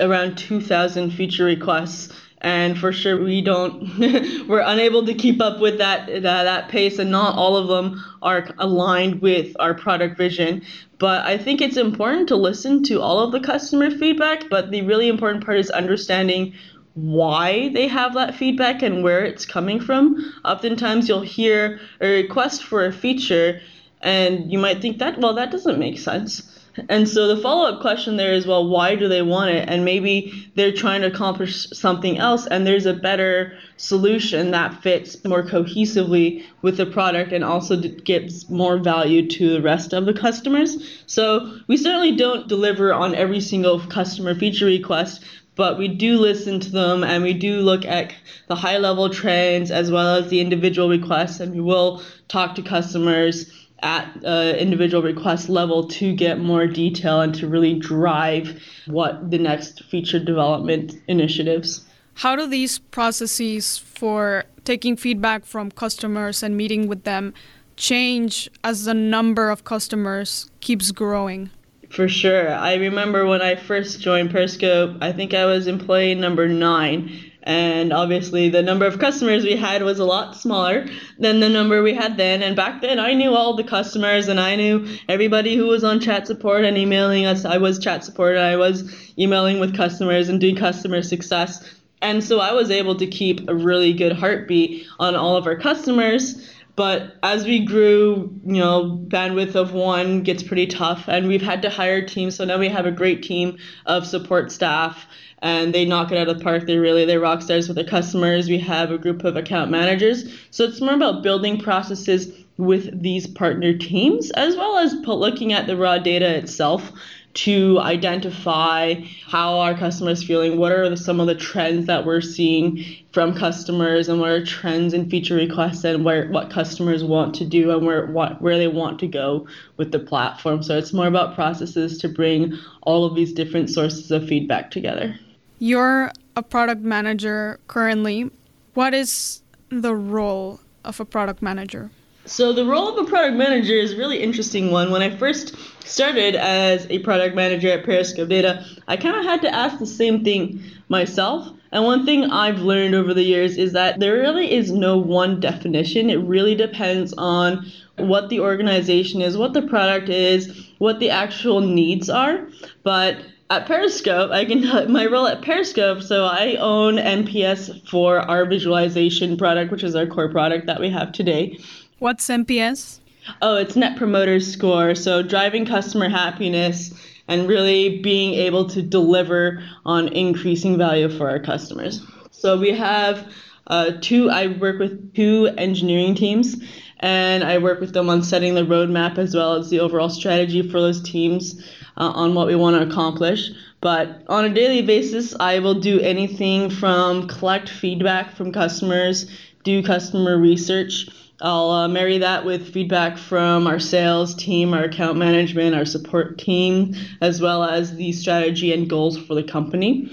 around 0.00 0.38
2,000 0.38 1.10
feature 1.10 1.44
requests 1.44 2.10
and 2.40 2.78
for 2.78 2.92
sure 2.92 3.22
we 3.22 3.42
don't 3.42 3.98
we're 4.48 4.64
unable 4.64 5.04
to 5.04 5.14
keep 5.14 5.40
up 5.42 5.60
with 5.60 5.78
that, 5.78 6.06
that 6.06 6.44
that 6.44 6.68
pace 6.68 6.98
and 6.98 7.10
not 7.10 7.36
all 7.36 7.56
of 7.56 7.68
them 7.68 8.02
are 8.22 8.48
aligned 8.58 9.20
with 9.20 9.54
our 9.60 9.74
product 9.74 10.16
vision 10.16 10.62
but 10.98 11.24
i 11.24 11.36
think 11.36 11.60
it's 11.60 11.76
important 11.76 12.28
to 12.28 12.36
listen 12.36 12.82
to 12.82 13.00
all 13.00 13.18
of 13.20 13.32
the 13.32 13.40
customer 13.40 13.90
feedback 13.90 14.48
but 14.48 14.70
the 14.70 14.82
really 14.82 15.08
important 15.08 15.44
part 15.44 15.58
is 15.58 15.70
understanding 15.70 16.52
why 16.94 17.70
they 17.70 17.88
have 17.88 18.14
that 18.14 18.34
feedback 18.34 18.82
and 18.82 19.02
where 19.02 19.24
it's 19.24 19.46
coming 19.46 19.80
from. 19.80 20.32
Oftentimes 20.44 21.08
you'll 21.08 21.20
hear 21.20 21.80
a 22.00 22.22
request 22.22 22.64
for 22.64 22.84
a 22.84 22.92
feature 22.92 23.60
and 24.02 24.52
you 24.52 24.58
might 24.58 24.82
think 24.82 24.98
that, 24.98 25.18
well, 25.18 25.34
that 25.34 25.50
doesn't 25.50 25.78
make 25.78 25.98
sense. 25.98 26.48
And 26.88 27.06
so 27.06 27.28
the 27.28 27.42
follow 27.42 27.68
up 27.68 27.82
question 27.82 28.16
there 28.16 28.32
is, 28.32 28.46
well, 28.46 28.66
why 28.66 28.94
do 28.94 29.06
they 29.06 29.20
want 29.20 29.50
it? 29.50 29.68
And 29.68 29.84
maybe 29.84 30.50
they're 30.54 30.72
trying 30.72 31.02
to 31.02 31.08
accomplish 31.08 31.68
something 31.70 32.16
else, 32.16 32.46
and 32.46 32.66
there's 32.66 32.86
a 32.86 32.94
better 32.94 33.58
solution 33.76 34.52
that 34.52 34.82
fits 34.82 35.22
more 35.24 35.42
cohesively 35.42 36.44
with 36.62 36.78
the 36.78 36.86
product 36.86 37.32
and 37.32 37.44
also 37.44 37.76
gives 37.76 38.48
more 38.48 38.78
value 38.78 39.28
to 39.28 39.50
the 39.52 39.60
rest 39.60 39.92
of 39.92 40.06
the 40.06 40.14
customers. 40.14 41.02
So 41.06 41.58
we 41.66 41.76
certainly 41.76 42.16
don't 42.16 42.48
deliver 42.48 42.94
on 42.94 43.14
every 43.14 43.40
single 43.40 43.78
customer 43.78 44.34
feature 44.34 44.66
request, 44.66 45.22
but 45.54 45.78
we 45.78 45.88
do 45.88 46.16
listen 46.16 46.60
to 46.60 46.70
them 46.70 47.04
and 47.04 47.22
we 47.22 47.34
do 47.34 47.60
look 47.60 47.84
at 47.84 48.14
the 48.48 48.54
high 48.54 48.78
level 48.78 49.10
trends 49.10 49.70
as 49.70 49.90
well 49.90 50.16
as 50.16 50.30
the 50.30 50.40
individual 50.40 50.88
requests 50.88 51.40
and 51.40 51.52
we 51.52 51.60
will 51.60 52.02
talk 52.28 52.54
to 52.54 52.62
customers 52.62 53.50
at 53.82 54.08
uh, 54.24 54.54
individual 54.58 55.02
request 55.02 55.48
level 55.48 55.88
to 55.88 56.14
get 56.14 56.38
more 56.38 56.66
detail 56.66 57.20
and 57.20 57.34
to 57.34 57.48
really 57.48 57.78
drive 57.78 58.62
what 58.86 59.30
the 59.30 59.38
next 59.38 59.82
feature 59.84 60.20
development 60.20 60.94
initiatives. 61.08 61.84
How 62.14 62.36
do 62.36 62.46
these 62.46 62.78
processes 62.78 63.78
for 63.78 64.44
taking 64.64 64.96
feedback 64.96 65.44
from 65.44 65.70
customers 65.72 66.42
and 66.42 66.56
meeting 66.56 66.86
with 66.86 67.02
them 67.04 67.34
change 67.76 68.48
as 68.62 68.84
the 68.84 68.94
number 68.94 69.50
of 69.50 69.64
customers 69.64 70.50
keeps 70.60 70.92
growing 70.92 71.50
for 71.92 72.08
sure. 72.08 72.50
I 72.52 72.74
remember 72.74 73.26
when 73.26 73.42
I 73.42 73.54
first 73.54 74.00
joined 74.00 74.30
Periscope, 74.30 74.96
I 75.02 75.12
think 75.12 75.34
I 75.34 75.44
was 75.44 75.66
employee 75.66 76.14
number 76.14 76.48
nine. 76.48 77.28
And 77.42 77.92
obviously, 77.92 78.48
the 78.48 78.62
number 78.62 78.86
of 78.86 78.98
customers 78.98 79.44
we 79.44 79.56
had 79.56 79.82
was 79.82 79.98
a 79.98 80.04
lot 80.04 80.36
smaller 80.36 80.86
than 81.18 81.40
the 81.40 81.48
number 81.48 81.82
we 81.82 81.92
had 81.92 82.16
then. 82.16 82.42
And 82.42 82.56
back 82.56 82.80
then, 82.80 82.98
I 82.98 83.14
knew 83.14 83.34
all 83.34 83.56
the 83.56 83.64
customers 83.64 84.28
and 84.28 84.40
I 84.40 84.56
knew 84.56 84.86
everybody 85.08 85.56
who 85.56 85.66
was 85.66 85.84
on 85.84 86.00
chat 86.00 86.26
support 86.26 86.64
and 86.64 86.78
emailing 86.78 87.26
us. 87.26 87.44
I 87.44 87.58
was 87.58 87.78
chat 87.78 88.04
support 88.04 88.36
and 88.36 88.44
I 88.44 88.56
was 88.56 88.94
emailing 89.18 89.58
with 89.60 89.76
customers 89.76 90.28
and 90.28 90.40
doing 90.40 90.56
customer 90.56 91.02
success. 91.02 91.68
And 92.00 92.22
so 92.22 92.38
I 92.38 92.52
was 92.52 92.70
able 92.70 92.94
to 92.96 93.06
keep 93.06 93.48
a 93.48 93.54
really 93.54 93.92
good 93.92 94.12
heartbeat 94.12 94.86
on 94.98 95.14
all 95.14 95.36
of 95.36 95.46
our 95.46 95.56
customers 95.56 96.48
but 96.74 97.16
as 97.22 97.44
we 97.44 97.64
grew, 97.64 98.32
you 98.44 98.60
know, 98.60 98.98
bandwidth 99.08 99.54
of 99.54 99.72
one 99.72 100.22
gets 100.22 100.42
pretty 100.42 100.66
tough, 100.66 101.08
and 101.08 101.28
we've 101.28 101.42
had 101.42 101.62
to 101.62 101.70
hire 101.70 102.04
teams. 102.04 102.36
So 102.36 102.44
now 102.44 102.58
we 102.58 102.68
have 102.68 102.86
a 102.86 102.90
great 102.90 103.22
team 103.22 103.58
of 103.84 104.06
support 104.06 104.50
staff, 104.50 105.06
and 105.40 105.74
they 105.74 105.84
knock 105.84 106.12
it 106.12 106.18
out 106.18 106.28
of 106.28 106.38
the 106.38 106.44
park. 106.44 106.66
They 106.66 106.78
really 106.78 107.04
they're 107.04 107.20
rock 107.20 107.42
stars 107.42 107.68
with 107.68 107.76
their 107.76 107.84
customers. 107.84 108.48
We 108.48 108.58
have 108.58 108.90
a 108.90 108.98
group 108.98 109.24
of 109.24 109.36
account 109.36 109.70
managers. 109.70 110.32
So 110.50 110.64
it's 110.64 110.80
more 110.80 110.94
about 110.94 111.22
building 111.22 111.58
processes 111.58 112.32
with 112.56 113.02
these 113.02 113.26
partner 113.26 113.76
teams, 113.76 114.30
as 114.32 114.56
well 114.56 114.78
as 114.78 114.94
looking 114.94 115.52
at 115.52 115.66
the 115.66 115.76
raw 115.76 115.98
data 115.98 116.36
itself 116.36 116.92
to 117.34 117.78
identify 117.80 118.94
how 119.26 119.58
our 119.58 119.74
customers 119.74 120.22
feeling 120.22 120.58
what 120.58 120.72
are 120.72 120.88
the, 120.88 120.96
some 120.96 121.20
of 121.20 121.26
the 121.26 121.34
trends 121.34 121.86
that 121.86 122.04
we're 122.04 122.20
seeing 122.20 122.84
from 123.12 123.34
customers 123.34 124.08
and 124.08 124.20
what 124.20 124.30
are 124.30 124.44
trends 124.44 124.92
and 124.92 125.10
feature 125.10 125.36
requests 125.36 125.84
and 125.84 126.04
where 126.04 126.28
what 126.28 126.50
customers 126.50 127.02
want 127.02 127.34
to 127.34 127.44
do 127.44 127.70
and 127.70 127.86
where 127.86 128.06
what 128.06 128.40
where 128.42 128.58
they 128.58 128.68
want 128.68 128.98
to 128.98 129.06
go 129.06 129.46
with 129.76 129.92
the 129.92 129.98
platform. 129.98 130.62
So 130.62 130.76
it's 130.76 130.92
more 130.92 131.06
about 131.06 131.34
processes 131.34 131.98
to 131.98 132.08
bring 132.08 132.58
all 132.82 133.04
of 133.04 133.14
these 133.14 133.32
different 133.32 133.70
sources 133.70 134.10
of 134.10 134.26
feedback 134.28 134.70
together. 134.70 135.18
You're 135.58 136.12
a 136.36 136.42
product 136.42 136.82
manager 136.82 137.60
currently. 137.68 138.30
What 138.74 138.94
is 138.94 139.42
the 139.68 139.94
role 139.94 140.60
of 140.84 141.00
a 141.00 141.04
product 141.04 141.40
manager 141.40 141.90
so 142.24 142.52
the 142.52 142.64
role 142.64 142.88
of 142.88 143.06
a 143.06 143.08
product 143.08 143.36
manager 143.36 143.74
is 143.74 143.92
a 143.92 143.96
really 143.96 144.22
interesting 144.22 144.70
one. 144.70 144.90
When 144.90 145.02
I 145.02 145.16
first 145.16 145.54
started 145.84 146.36
as 146.36 146.86
a 146.88 147.00
product 147.00 147.34
manager 147.34 147.68
at 147.68 147.84
Periscope 147.84 148.28
Data, 148.28 148.64
I 148.88 148.96
kind 148.96 149.16
of 149.16 149.24
had 149.24 149.42
to 149.42 149.54
ask 149.54 149.78
the 149.78 149.86
same 149.86 150.24
thing 150.24 150.62
myself. 150.88 151.48
And 151.72 151.84
one 151.84 152.04
thing 152.04 152.24
I've 152.24 152.60
learned 152.60 152.94
over 152.94 153.14
the 153.14 153.22
years 153.22 153.56
is 153.56 153.72
that 153.72 153.98
there 153.98 154.14
really 154.14 154.52
is 154.52 154.70
no 154.70 154.98
one 154.98 155.40
definition. 155.40 156.10
It 156.10 156.16
really 156.16 156.54
depends 156.54 157.14
on 157.14 157.70
what 157.96 158.28
the 158.28 158.40
organization 158.40 159.22
is, 159.22 159.36
what 159.36 159.54
the 159.54 159.62
product 159.62 160.08
is, 160.08 160.68
what 160.78 161.00
the 161.00 161.10
actual 161.10 161.60
needs 161.60 162.10
are. 162.10 162.46
But 162.82 163.18
at 163.50 163.66
Periscope, 163.66 164.30
I 164.30 164.44
can 164.44 164.62
my 164.92 165.06
role 165.06 165.26
at 165.26 165.42
Periscope. 165.42 166.02
So 166.02 166.24
I 166.24 166.56
own 166.56 166.96
NPS 166.96 167.88
for 167.88 168.18
our 168.18 168.46
visualization 168.46 169.36
product, 169.36 169.70
which 169.70 169.82
is 169.82 169.94
our 169.94 170.06
core 170.06 170.30
product 170.30 170.66
that 170.66 170.80
we 170.80 170.90
have 170.90 171.12
today. 171.12 171.58
What's 172.02 172.26
NPS? 172.26 172.98
Oh, 173.42 173.54
it's 173.54 173.76
Net 173.76 173.96
Promoter 173.96 174.40
Score. 174.40 174.96
So 174.96 175.22
driving 175.22 175.64
customer 175.64 176.08
happiness 176.08 176.92
and 177.28 177.46
really 177.46 178.00
being 178.00 178.34
able 178.34 178.68
to 178.70 178.82
deliver 178.82 179.62
on 179.86 180.08
increasing 180.08 180.76
value 180.76 181.08
for 181.08 181.30
our 181.30 181.38
customers. 181.38 182.04
So 182.32 182.58
we 182.58 182.72
have 182.72 183.32
uh, 183.68 183.92
two, 184.00 184.28
I 184.30 184.48
work 184.48 184.80
with 184.80 185.14
two 185.14 185.50
engineering 185.56 186.16
teams 186.16 186.56
and 186.98 187.44
I 187.44 187.58
work 187.58 187.78
with 187.78 187.92
them 187.92 188.08
on 188.08 188.24
setting 188.24 188.56
the 188.56 188.66
roadmap 188.66 189.16
as 189.16 189.36
well 189.36 189.54
as 189.54 189.70
the 189.70 189.78
overall 189.78 190.08
strategy 190.08 190.68
for 190.68 190.80
those 190.80 191.00
teams 191.00 191.64
uh, 191.96 192.10
on 192.10 192.34
what 192.34 192.48
we 192.48 192.56
want 192.56 192.82
to 192.82 192.92
accomplish. 192.92 193.48
But 193.80 194.24
on 194.28 194.44
a 194.44 194.52
daily 194.52 194.82
basis, 194.82 195.36
I 195.38 195.60
will 195.60 195.78
do 195.78 196.00
anything 196.00 196.68
from 196.68 197.28
collect 197.28 197.68
feedback 197.68 198.34
from 198.34 198.50
customers, 198.50 199.30
do 199.62 199.84
customer 199.84 200.36
research. 200.36 201.06
I'll 201.42 201.70
uh, 201.70 201.88
marry 201.88 202.18
that 202.18 202.44
with 202.44 202.72
feedback 202.72 203.18
from 203.18 203.66
our 203.66 203.80
sales 203.80 204.32
team, 204.36 204.72
our 204.72 204.84
account 204.84 205.18
management, 205.18 205.74
our 205.74 205.84
support 205.84 206.38
team, 206.38 206.94
as 207.20 207.40
well 207.40 207.64
as 207.64 207.96
the 207.96 208.12
strategy 208.12 208.72
and 208.72 208.88
goals 208.88 209.18
for 209.18 209.34
the 209.34 209.42
company. 209.42 210.08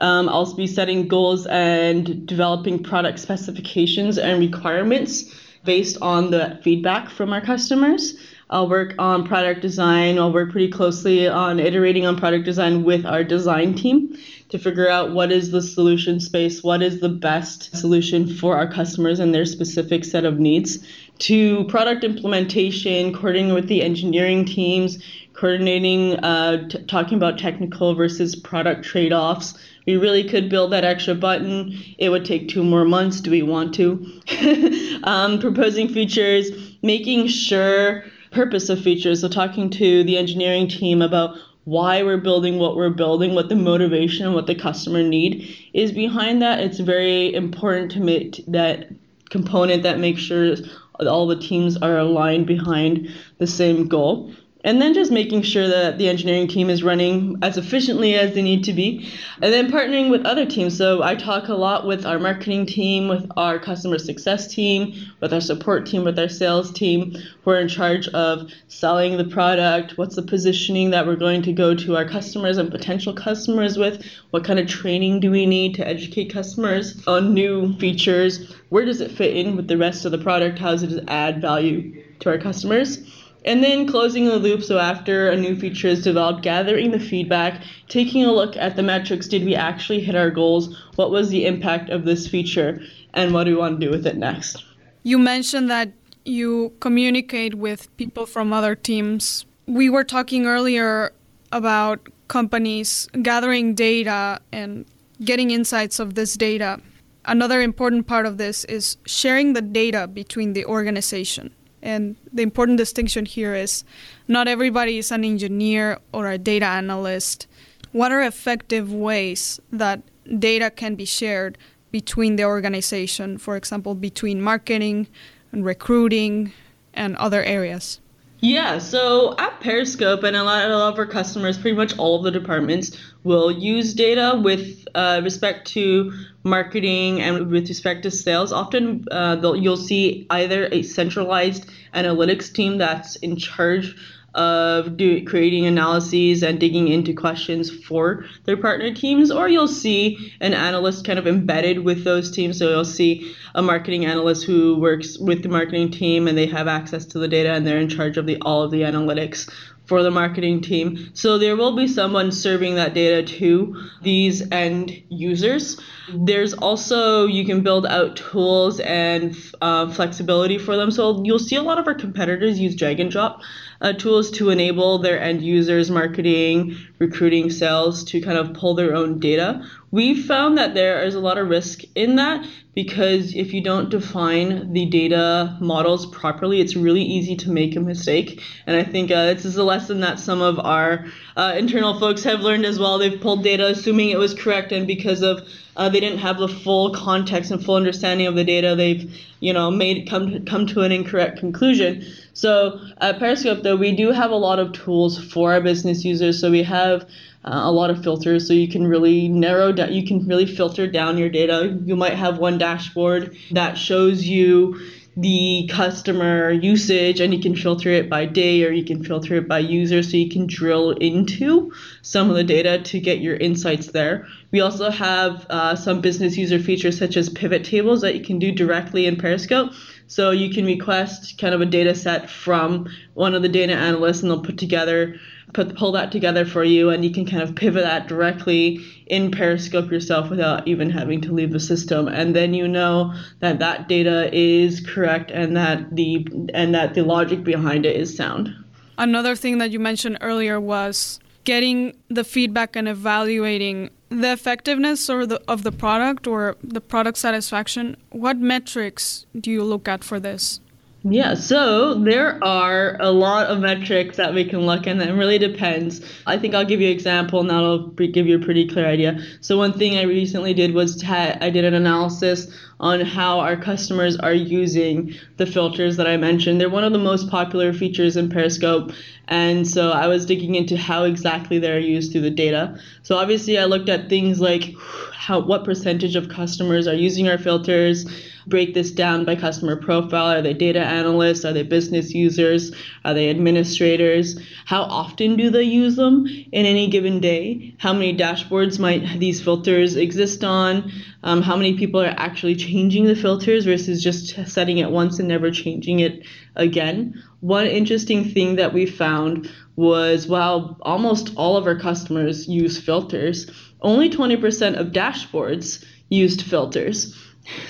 Um, 0.00 0.28
I'll 0.28 0.54
be 0.54 0.66
setting 0.66 1.08
goals 1.08 1.46
and 1.46 2.26
developing 2.26 2.82
product 2.82 3.18
specifications 3.18 4.18
and 4.18 4.38
requirements 4.38 5.34
based 5.64 5.96
on 6.02 6.30
the 6.30 6.60
feedback 6.62 7.08
from 7.08 7.32
our 7.32 7.40
customers. 7.40 8.18
I'll 8.54 8.68
work 8.68 8.94
on 9.00 9.26
product 9.26 9.62
design. 9.62 10.16
I'll 10.16 10.32
work 10.32 10.52
pretty 10.52 10.70
closely 10.70 11.26
on 11.26 11.58
iterating 11.58 12.06
on 12.06 12.16
product 12.16 12.44
design 12.44 12.84
with 12.84 13.04
our 13.04 13.24
design 13.24 13.74
team 13.74 14.16
to 14.50 14.58
figure 14.60 14.88
out 14.88 15.10
what 15.10 15.32
is 15.32 15.50
the 15.50 15.60
solution 15.60 16.20
space, 16.20 16.62
what 16.62 16.80
is 16.80 17.00
the 17.00 17.08
best 17.08 17.76
solution 17.76 18.32
for 18.32 18.56
our 18.56 18.70
customers 18.70 19.18
and 19.18 19.34
their 19.34 19.44
specific 19.44 20.04
set 20.04 20.24
of 20.24 20.38
needs, 20.38 20.86
to 21.18 21.64
product 21.64 22.04
implementation, 22.04 23.12
coordinating 23.12 23.54
with 23.54 23.66
the 23.66 23.82
engineering 23.82 24.44
teams, 24.44 25.02
coordinating, 25.32 26.14
uh, 26.20 26.68
t- 26.68 26.78
talking 26.84 27.18
about 27.18 27.38
technical 27.38 27.96
versus 27.96 28.36
product 28.36 28.84
trade 28.84 29.12
offs. 29.12 29.54
We 29.84 29.96
really 29.96 30.22
could 30.22 30.48
build 30.48 30.70
that 30.70 30.84
extra 30.84 31.16
button. 31.16 31.76
It 31.98 32.10
would 32.10 32.24
take 32.24 32.48
two 32.48 32.62
more 32.62 32.84
months. 32.84 33.20
Do 33.20 33.32
we 33.32 33.42
want 33.42 33.74
to? 33.74 35.00
um, 35.02 35.40
proposing 35.40 35.88
features, 35.88 36.52
making 36.82 37.26
sure 37.26 38.04
purpose 38.34 38.68
of 38.68 38.80
features. 38.80 39.20
So 39.20 39.28
talking 39.28 39.70
to 39.70 40.04
the 40.04 40.18
engineering 40.18 40.68
team 40.68 41.00
about 41.00 41.38
why 41.64 42.02
we're 42.02 42.18
building 42.18 42.58
what 42.58 42.76
we're 42.76 42.90
building, 42.90 43.34
what 43.34 43.48
the 43.48 43.56
motivation, 43.56 44.26
and 44.26 44.34
what 44.34 44.46
the 44.46 44.54
customer 44.54 45.02
need 45.02 45.56
is 45.72 45.92
behind 45.92 46.42
that. 46.42 46.60
It's 46.60 46.80
very 46.80 47.34
important 47.34 47.92
to 47.92 48.00
make 48.00 48.44
that 48.48 48.88
component 49.30 49.82
that 49.84 49.98
makes 49.98 50.20
sure 50.20 50.56
all 51.00 51.26
the 51.26 51.40
teams 51.40 51.76
are 51.78 51.98
aligned 51.98 52.46
behind 52.46 53.08
the 53.38 53.46
same 53.46 53.88
goal 53.88 54.32
and 54.64 54.80
then 54.80 54.94
just 54.94 55.12
making 55.12 55.42
sure 55.42 55.68
that 55.68 55.98
the 55.98 56.08
engineering 56.08 56.48
team 56.48 56.70
is 56.70 56.82
running 56.82 57.36
as 57.42 57.58
efficiently 57.58 58.14
as 58.14 58.34
they 58.34 58.42
need 58.42 58.64
to 58.64 58.72
be. 58.72 59.12
And 59.42 59.52
then 59.52 59.70
partnering 59.70 60.10
with 60.10 60.24
other 60.24 60.46
teams. 60.46 60.76
So 60.76 61.02
i 61.02 61.14
talk 61.14 61.48
a 61.48 61.54
lot 61.54 61.86
with 61.86 62.06
our 62.06 62.18
marketing 62.18 62.66
team 62.66 63.08
with 63.08 63.30
our 63.36 63.58
customer 63.58 63.98
success 63.98 64.52
team 64.52 64.94
with 65.20 65.32
our 65.32 65.40
support 65.40 65.86
team 65.86 66.04
with 66.04 66.18
our 66.18 66.28
sales 66.28 66.72
team 66.72 67.14
who 67.42 67.50
are 67.50 67.60
in 67.60 67.68
charge 67.68 68.08
of 68.08 68.50
selling 68.68 69.16
the 69.16 69.24
product 69.24 69.98
what's 69.98 70.16
the 70.16 70.22
positioning 70.22 70.90
that 70.90 71.06
we're 71.06 71.16
going 71.16 71.42
to 71.42 71.52
go 71.52 71.74
to 71.74 71.96
our 71.96 72.08
customers 72.08 72.56
and 72.56 72.70
potential 72.70 73.12
customers 73.12 73.76
with 73.76 74.04
what 74.30 74.44
kind 74.44 74.58
of 74.58 74.66
training 74.66 75.20
do 75.20 75.30
we 75.30 75.46
need 75.46 75.74
to 75.74 75.86
educate 75.86 76.32
customers 76.32 77.02
on 77.06 77.34
new 77.34 77.76
features 77.78 78.54
where 78.70 78.84
does 78.84 79.00
it 79.00 79.10
fit 79.10 79.36
in 79.36 79.56
with 79.56 79.68
the 79.68 79.76
rest 79.76 80.04
of 80.04 80.12
the 80.12 80.18
product 80.18 80.58
how 80.58 80.70
does 80.70 80.82
it 80.82 81.04
add 81.08 81.40
value 81.40 82.02
to 82.20 82.30
our 82.30 82.38
customers 82.38 83.23
and 83.44 83.62
then 83.62 83.86
closing 83.86 84.24
the 84.24 84.36
loop, 84.36 84.62
so 84.62 84.78
after 84.78 85.28
a 85.28 85.36
new 85.36 85.54
feature 85.54 85.88
is 85.88 86.02
developed, 86.02 86.42
gathering 86.42 86.90
the 86.90 87.00
feedback, 87.00 87.62
taking 87.88 88.24
a 88.24 88.32
look 88.32 88.56
at 88.56 88.76
the 88.76 88.82
metrics. 88.82 89.28
Did 89.28 89.44
we 89.44 89.54
actually 89.54 90.00
hit 90.00 90.16
our 90.16 90.30
goals? 90.30 90.76
What 90.96 91.10
was 91.10 91.28
the 91.28 91.44
impact 91.44 91.90
of 91.90 92.04
this 92.04 92.26
feature? 92.26 92.80
And 93.12 93.32
what 93.32 93.44
do 93.44 93.50
we 93.50 93.56
want 93.56 93.80
to 93.80 93.86
do 93.86 93.90
with 93.90 94.06
it 94.06 94.16
next? 94.16 94.64
You 95.02 95.18
mentioned 95.18 95.70
that 95.70 95.92
you 96.24 96.72
communicate 96.80 97.54
with 97.54 97.94
people 97.96 98.24
from 98.26 98.52
other 98.52 98.74
teams. 98.74 99.44
We 99.66 99.90
were 99.90 100.04
talking 100.04 100.46
earlier 100.46 101.12
about 101.52 102.08
companies 102.28 103.08
gathering 103.22 103.74
data 103.74 104.40
and 104.52 104.86
getting 105.22 105.50
insights 105.50 105.98
of 105.98 106.14
this 106.14 106.34
data. 106.34 106.80
Another 107.26 107.60
important 107.60 108.06
part 108.06 108.26
of 108.26 108.38
this 108.38 108.64
is 108.64 108.96
sharing 109.06 109.52
the 109.52 109.62
data 109.62 110.06
between 110.06 110.54
the 110.54 110.64
organization. 110.64 111.54
And 111.84 112.16
the 112.32 112.42
important 112.42 112.78
distinction 112.78 113.26
here 113.26 113.54
is 113.54 113.84
not 114.26 114.48
everybody 114.48 114.98
is 114.98 115.12
an 115.12 115.22
engineer 115.22 115.98
or 116.12 116.30
a 116.30 116.38
data 116.38 116.64
analyst. 116.64 117.46
What 117.92 118.10
are 118.10 118.22
effective 118.22 118.92
ways 118.92 119.60
that 119.70 120.00
data 120.38 120.70
can 120.70 120.94
be 120.94 121.04
shared 121.04 121.58
between 121.92 122.36
the 122.36 122.44
organization, 122.44 123.36
for 123.38 123.54
example, 123.54 123.94
between 123.94 124.40
marketing 124.40 125.06
and 125.52 125.64
recruiting 125.64 126.52
and 126.94 127.16
other 127.16 127.44
areas? 127.44 128.00
Yeah, 128.40 128.78
so 128.78 129.36
at 129.38 129.60
Periscope 129.60 130.22
and 130.22 130.36
a 130.36 130.42
lot, 130.42 130.70
of 130.70 130.98
our 130.98 131.06
customers, 131.06 131.56
pretty 131.56 131.76
much 131.76 131.96
all 131.98 132.16
of 132.16 132.24
the 132.24 132.30
departments 132.30 132.98
will 133.24 133.50
use 133.50 133.94
data 133.94 134.40
with 134.42 134.86
uh, 134.94 135.20
respect 135.24 135.66
to 135.68 136.12
marketing 136.44 137.20
and 137.20 137.50
with 137.50 137.68
respect 137.68 138.02
to 138.04 138.10
sales. 138.10 138.52
Often 138.52 139.06
uh, 139.10 139.54
you'll 139.56 139.76
see 139.76 140.26
either 140.30 140.68
a 140.70 140.82
centralized 140.82 141.66
analytics 141.94 142.52
team 142.52 142.78
that's 142.78 143.16
in 143.16 143.36
charge 143.36 143.96
of 144.34 144.96
do, 144.96 145.24
creating 145.24 145.64
analyses 145.66 146.42
and 146.42 146.58
digging 146.58 146.88
into 146.88 147.14
questions 147.14 147.70
for 147.70 148.24
their 148.44 148.56
partner 148.56 148.92
teams, 148.92 149.30
or 149.30 149.48
you'll 149.48 149.68
see 149.68 150.32
an 150.40 150.52
analyst 150.52 151.04
kind 151.04 151.18
of 151.18 151.26
embedded 151.26 151.84
with 151.84 152.04
those 152.04 152.30
teams. 152.30 152.58
So 152.58 152.68
you'll 152.68 152.84
see 152.84 153.34
a 153.54 153.62
marketing 153.62 154.06
analyst 154.06 154.44
who 154.44 154.78
works 154.78 155.18
with 155.18 155.42
the 155.42 155.48
marketing 155.48 155.90
team 155.90 156.26
and 156.26 156.36
they 156.36 156.46
have 156.46 156.66
access 156.66 157.04
to 157.06 157.18
the 157.18 157.28
data 157.28 157.52
and 157.52 157.66
they're 157.66 157.78
in 157.78 157.88
charge 157.88 158.16
of 158.16 158.26
the 158.26 158.36
all 158.42 158.62
of 158.62 158.72
the 158.72 158.82
analytics 158.82 159.48
for 159.84 160.02
the 160.02 160.10
marketing 160.10 160.60
team. 160.60 161.10
So 161.12 161.38
there 161.38 161.56
will 161.56 161.76
be 161.76 161.86
someone 161.86 162.32
serving 162.32 162.76
that 162.76 162.94
data 162.94 163.22
to 163.38 163.82
these 164.02 164.50
end 164.50 165.02
users. 165.08 165.80
There's 166.12 166.54
also, 166.54 167.26
you 167.26 167.44
can 167.44 167.62
build 167.62 167.86
out 167.86 168.16
tools 168.16 168.80
and 168.80 169.36
uh, 169.60 169.90
flexibility 169.92 170.58
for 170.58 170.76
them. 170.76 170.90
So 170.90 171.22
you'll 171.24 171.38
see 171.38 171.56
a 171.56 171.62
lot 171.62 171.78
of 171.78 171.86
our 171.86 171.94
competitors 171.94 172.58
use 172.58 172.74
drag 172.74 173.00
and 173.00 173.10
drop 173.10 173.40
uh, 173.80 173.92
tools 173.92 174.30
to 174.32 174.50
enable 174.50 174.98
their 174.98 175.20
end 175.20 175.42
users, 175.42 175.90
marketing, 175.90 176.76
recruiting, 176.98 177.50
sales 177.50 178.04
to 178.04 178.20
kind 178.20 178.38
of 178.38 178.54
pull 178.54 178.74
their 178.74 178.94
own 178.94 179.18
data. 179.18 179.66
We 179.94 180.20
found 180.20 180.58
that 180.58 180.74
there 180.74 181.04
is 181.04 181.14
a 181.14 181.20
lot 181.20 181.38
of 181.38 181.48
risk 181.48 181.82
in 181.94 182.16
that 182.16 182.44
because 182.74 183.32
if 183.36 183.54
you 183.54 183.60
don't 183.60 183.90
define 183.90 184.72
the 184.72 184.86
data 184.86 185.56
models 185.60 186.06
properly, 186.06 186.60
it's 186.60 186.74
really 186.74 187.04
easy 187.04 187.36
to 187.36 187.50
make 187.52 187.76
a 187.76 187.80
mistake. 187.80 188.42
And 188.66 188.74
I 188.74 188.82
think 188.82 189.12
uh, 189.12 189.26
this 189.34 189.44
is 189.44 189.56
a 189.56 189.62
lesson 189.62 190.00
that 190.00 190.18
some 190.18 190.42
of 190.42 190.58
our 190.58 191.06
uh, 191.36 191.54
internal 191.56 192.00
folks 192.00 192.24
have 192.24 192.40
learned 192.40 192.66
as 192.66 192.80
well. 192.80 192.98
They've 192.98 193.20
pulled 193.20 193.44
data 193.44 193.68
assuming 193.68 194.10
it 194.10 194.18
was 194.18 194.34
correct, 194.34 194.72
and 194.72 194.84
because 194.84 195.22
of 195.22 195.48
uh, 195.76 195.88
they 195.88 196.00
didn't 196.00 196.18
have 196.18 196.38
the 196.38 196.48
full 196.48 196.92
context 196.92 197.52
and 197.52 197.64
full 197.64 197.76
understanding 197.76 198.26
of 198.26 198.34
the 198.34 198.42
data, 198.42 198.74
they've 198.74 199.08
you 199.38 199.52
know 199.52 199.70
made 199.70 200.10
come 200.10 200.44
come 200.44 200.66
to 200.66 200.80
an 200.80 200.90
incorrect 200.90 201.38
conclusion. 201.38 202.04
So 202.32 202.80
at 203.00 203.20
Periscope, 203.20 203.62
though, 203.62 203.76
we 203.76 203.94
do 203.94 204.10
have 204.10 204.32
a 204.32 204.36
lot 204.36 204.58
of 204.58 204.72
tools 204.72 205.22
for 205.32 205.52
our 205.52 205.60
business 205.60 206.04
users. 206.04 206.40
So 206.40 206.50
we 206.50 206.64
have 206.64 207.08
uh, 207.44 207.62
a 207.64 207.72
lot 207.72 207.90
of 207.90 208.02
filters 208.02 208.46
so 208.48 208.54
you 208.54 208.68
can 208.68 208.86
really 208.86 209.28
narrow 209.28 209.70
down 209.70 209.92
you 209.92 210.06
can 210.06 210.26
really 210.26 210.46
filter 210.46 210.86
down 210.86 211.18
your 211.18 211.28
data. 211.28 211.78
You 211.84 211.96
might 211.96 212.14
have 212.14 212.38
one 212.38 212.58
dashboard 212.58 213.36
that 213.52 213.76
shows 213.76 214.24
you 214.24 214.80
the 215.16 215.68
customer 215.70 216.50
usage 216.50 217.20
and 217.20 217.32
you 217.32 217.40
can 217.40 217.54
filter 217.54 217.90
it 217.90 218.10
by 218.10 218.26
day 218.26 218.64
or 218.64 218.72
you 218.72 218.84
can 218.84 219.04
filter 219.04 219.36
it 219.36 219.46
by 219.46 219.60
user 219.60 220.02
so 220.02 220.16
you 220.16 220.28
can 220.28 220.46
drill 220.46 220.90
into 220.90 221.72
some 222.02 222.30
of 222.30 222.36
the 222.36 222.42
data 222.42 222.82
to 222.82 222.98
get 222.98 223.20
your 223.20 223.36
insights 223.36 223.88
there. 223.88 224.26
We 224.50 224.60
also 224.60 224.90
have 224.90 225.46
uh, 225.50 225.76
some 225.76 226.00
business 226.00 226.36
user 226.36 226.58
features 226.58 226.98
such 226.98 227.16
as 227.16 227.28
pivot 227.28 227.64
tables 227.64 228.00
that 228.00 228.16
you 228.16 228.24
can 228.24 228.40
do 228.40 228.50
directly 228.50 229.06
in 229.06 229.16
periscope. 229.16 229.72
So 230.08 230.32
you 230.32 230.52
can 230.52 230.64
request 230.64 231.38
kind 231.38 231.54
of 231.54 231.60
a 231.60 231.66
data 231.66 231.94
set 231.94 232.28
from 232.28 232.88
one 233.14 233.34
of 233.34 233.42
the 233.42 233.48
data 233.48 233.72
analysts 233.72 234.22
and 234.22 234.30
they'll 234.30 234.42
put 234.42 234.58
together 234.58 235.16
put 235.54 235.74
pull 235.76 235.92
that 235.92 236.12
together 236.12 236.44
for 236.44 236.64
you 236.64 236.90
and 236.90 237.04
you 237.04 237.12
can 237.12 237.24
kind 237.24 237.42
of 237.42 237.54
pivot 237.54 237.84
that 237.84 238.08
directly 238.08 238.84
in 239.06 239.30
periscope 239.30 239.90
yourself 239.90 240.28
without 240.28 240.66
even 240.68 240.90
having 240.90 241.20
to 241.22 241.32
leave 241.32 241.52
the 241.52 241.60
system. 241.60 242.08
And 242.08 242.36
then 242.36 242.52
you 242.52 242.68
know 242.68 243.14
that 243.40 243.60
that 243.60 243.88
data 243.88 244.28
is 244.32 244.80
correct 244.80 245.30
and 245.30 245.56
that 245.56 245.94
the 245.94 246.26
and 246.52 246.74
that 246.74 246.94
the 246.94 247.02
logic 247.02 247.44
behind 247.44 247.86
it 247.86 247.96
is 247.96 248.14
sound. 248.14 248.54
Another 248.98 249.34
thing 249.34 249.58
that 249.58 249.70
you 249.70 249.80
mentioned 249.80 250.18
earlier 250.20 250.60
was 250.60 251.20
getting 251.44 251.96
the 252.08 252.24
feedback 252.24 252.76
and 252.76 252.88
evaluating 252.88 253.90
the 254.08 254.32
effectiveness 254.32 255.10
or 255.10 255.26
the, 255.26 255.40
of 255.48 255.62
the 255.62 255.72
product 255.72 256.26
or 256.26 256.56
the 256.62 256.80
product 256.80 257.18
satisfaction. 257.18 257.96
What 258.10 258.38
metrics 258.38 259.26
do 259.38 259.50
you 259.50 259.64
look 259.64 259.88
at 259.88 260.04
for 260.04 260.20
this 260.20 260.60
yeah, 261.06 261.34
so 261.34 261.94
there 261.94 262.42
are 262.42 262.96
a 262.98 263.10
lot 263.10 263.46
of 263.46 263.60
metrics 263.60 264.16
that 264.16 264.32
we 264.32 264.44
can 264.44 264.60
look 264.60 264.86
at, 264.86 264.96
and 264.96 265.02
it 265.02 265.12
really 265.12 265.38
depends. 265.38 266.00
I 266.26 266.38
think 266.38 266.54
I'll 266.54 266.64
give 266.64 266.80
you 266.80 266.88
an 266.88 266.94
example, 266.94 267.40
and 267.40 267.50
that'll 267.50 267.88
give 267.88 268.26
you 268.26 268.36
a 268.36 268.44
pretty 268.44 268.66
clear 268.66 268.86
idea. 268.86 269.22
So 269.42 269.58
one 269.58 269.74
thing 269.74 269.98
I 269.98 270.02
recently 270.02 270.54
did 270.54 270.72
was 270.72 271.04
I 271.04 271.50
did 271.50 271.64
an 271.64 271.74
analysis 271.74 272.50
on 272.80 273.00
how 273.00 273.38
our 273.40 273.56
customers 273.56 274.16
are 274.16 274.32
using 274.32 275.14
the 275.36 275.46
filters 275.46 275.96
that 275.98 276.06
I 276.06 276.16
mentioned. 276.16 276.60
They're 276.60 276.70
one 276.70 276.84
of 276.84 276.92
the 276.92 276.98
most 276.98 277.28
popular 277.30 277.72
features 277.72 278.16
in 278.16 278.30
Periscope. 278.30 278.92
And 279.28 279.66
so 279.66 279.90
I 279.90 280.06
was 280.06 280.26
digging 280.26 280.54
into 280.54 280.76
how 280.76 281.04
exactly 281.04 281.58
they're 281.58 281.78
used 281.78 282.12
through 282.12 282.22
the 282.22 282.30
data. 282.30 282.78
So 283.02 283.16
obviously 283.16 283.58
I 283.58 283.64
looked 283.64 283.88
at 283.88 284.08
things 284.08 284.40
like 284.40 284.74
how 285.12 285.40
what 285.40 285.64
percentage 285.64 286.16
of 286.16 286.28
customers 286.28 286.86
are 286.86 286.94
using 286.94 287.28
our 287.28 287.38
filters, 287.38 288.04
break 288.46 288.74
this 288.74 288.90
down 288.90 289.24
by 289.24 289.34
customer 289.34 289.76
profile. 289.76 290.30
Are 290.30 290.42
they 290.42 290.52
data 290.52 290.80
analysts? 290.80 291.46
Are 291.46 291.54
they 291.54 291.62
business 291.62 292.12
users? 292.12 292.72
Are 293.04 293.14
they 293.14 293.30
administrators? 293.30 294.38
How 294.66 294.82
often 294.82 295.36
do 295.36 295.48
they 295.48 295.62
use 295.62 295.96
them 295.96 296.26
in 296.26 296.66
any 296.66 296.88
given 296.88 297.20
day? 297.20 297.74
How 297.78 297.94
many 297.94 298.14
dashboards 298.14 298.78
might 298.78 299.18
these 299.18 299.42
filters 299.42 299.96
exist 299.96 300.44
on? 300.44 300.92
Um, 301.22 301.40
how 301.40 301.56
many 301.56 301.78
people 301.78 302.02
are 302.02 302.14
actually 302.18 302.56
changing 302.56 303.06
the 303.06 303.16
filters 303.16 303.64
versus 303.64 304.02
just 304.02 304.46
setting 304.46 304.76
it 304.76 304.90
once 304.90 305.18
and 305.18 305.28
never 305.28 305.50
changing 305.50 306.00
it 306.00 306.26
again? 306.54 307.22
One 307.44 307.66
interesting 307.66 308.24
thing 308.24 308.56
that 308.56 308.72
we 308.72 308.86
found 308.86 309.50
was 309.76 310.26
while 310.26 310.78
almost 310.80 311.34
all 311.36 311.58
of 311.58 311.66
our 311.66 311.78
customers 311.78 312.48
use 312.48 312.78
filters, 312.78 313.50
only 313.82 314.08
20% 314.08 314.80
of 314.80 314.92
dashboards 314.92 315.84
used 316.08 316.40
filters. 316.40 317.14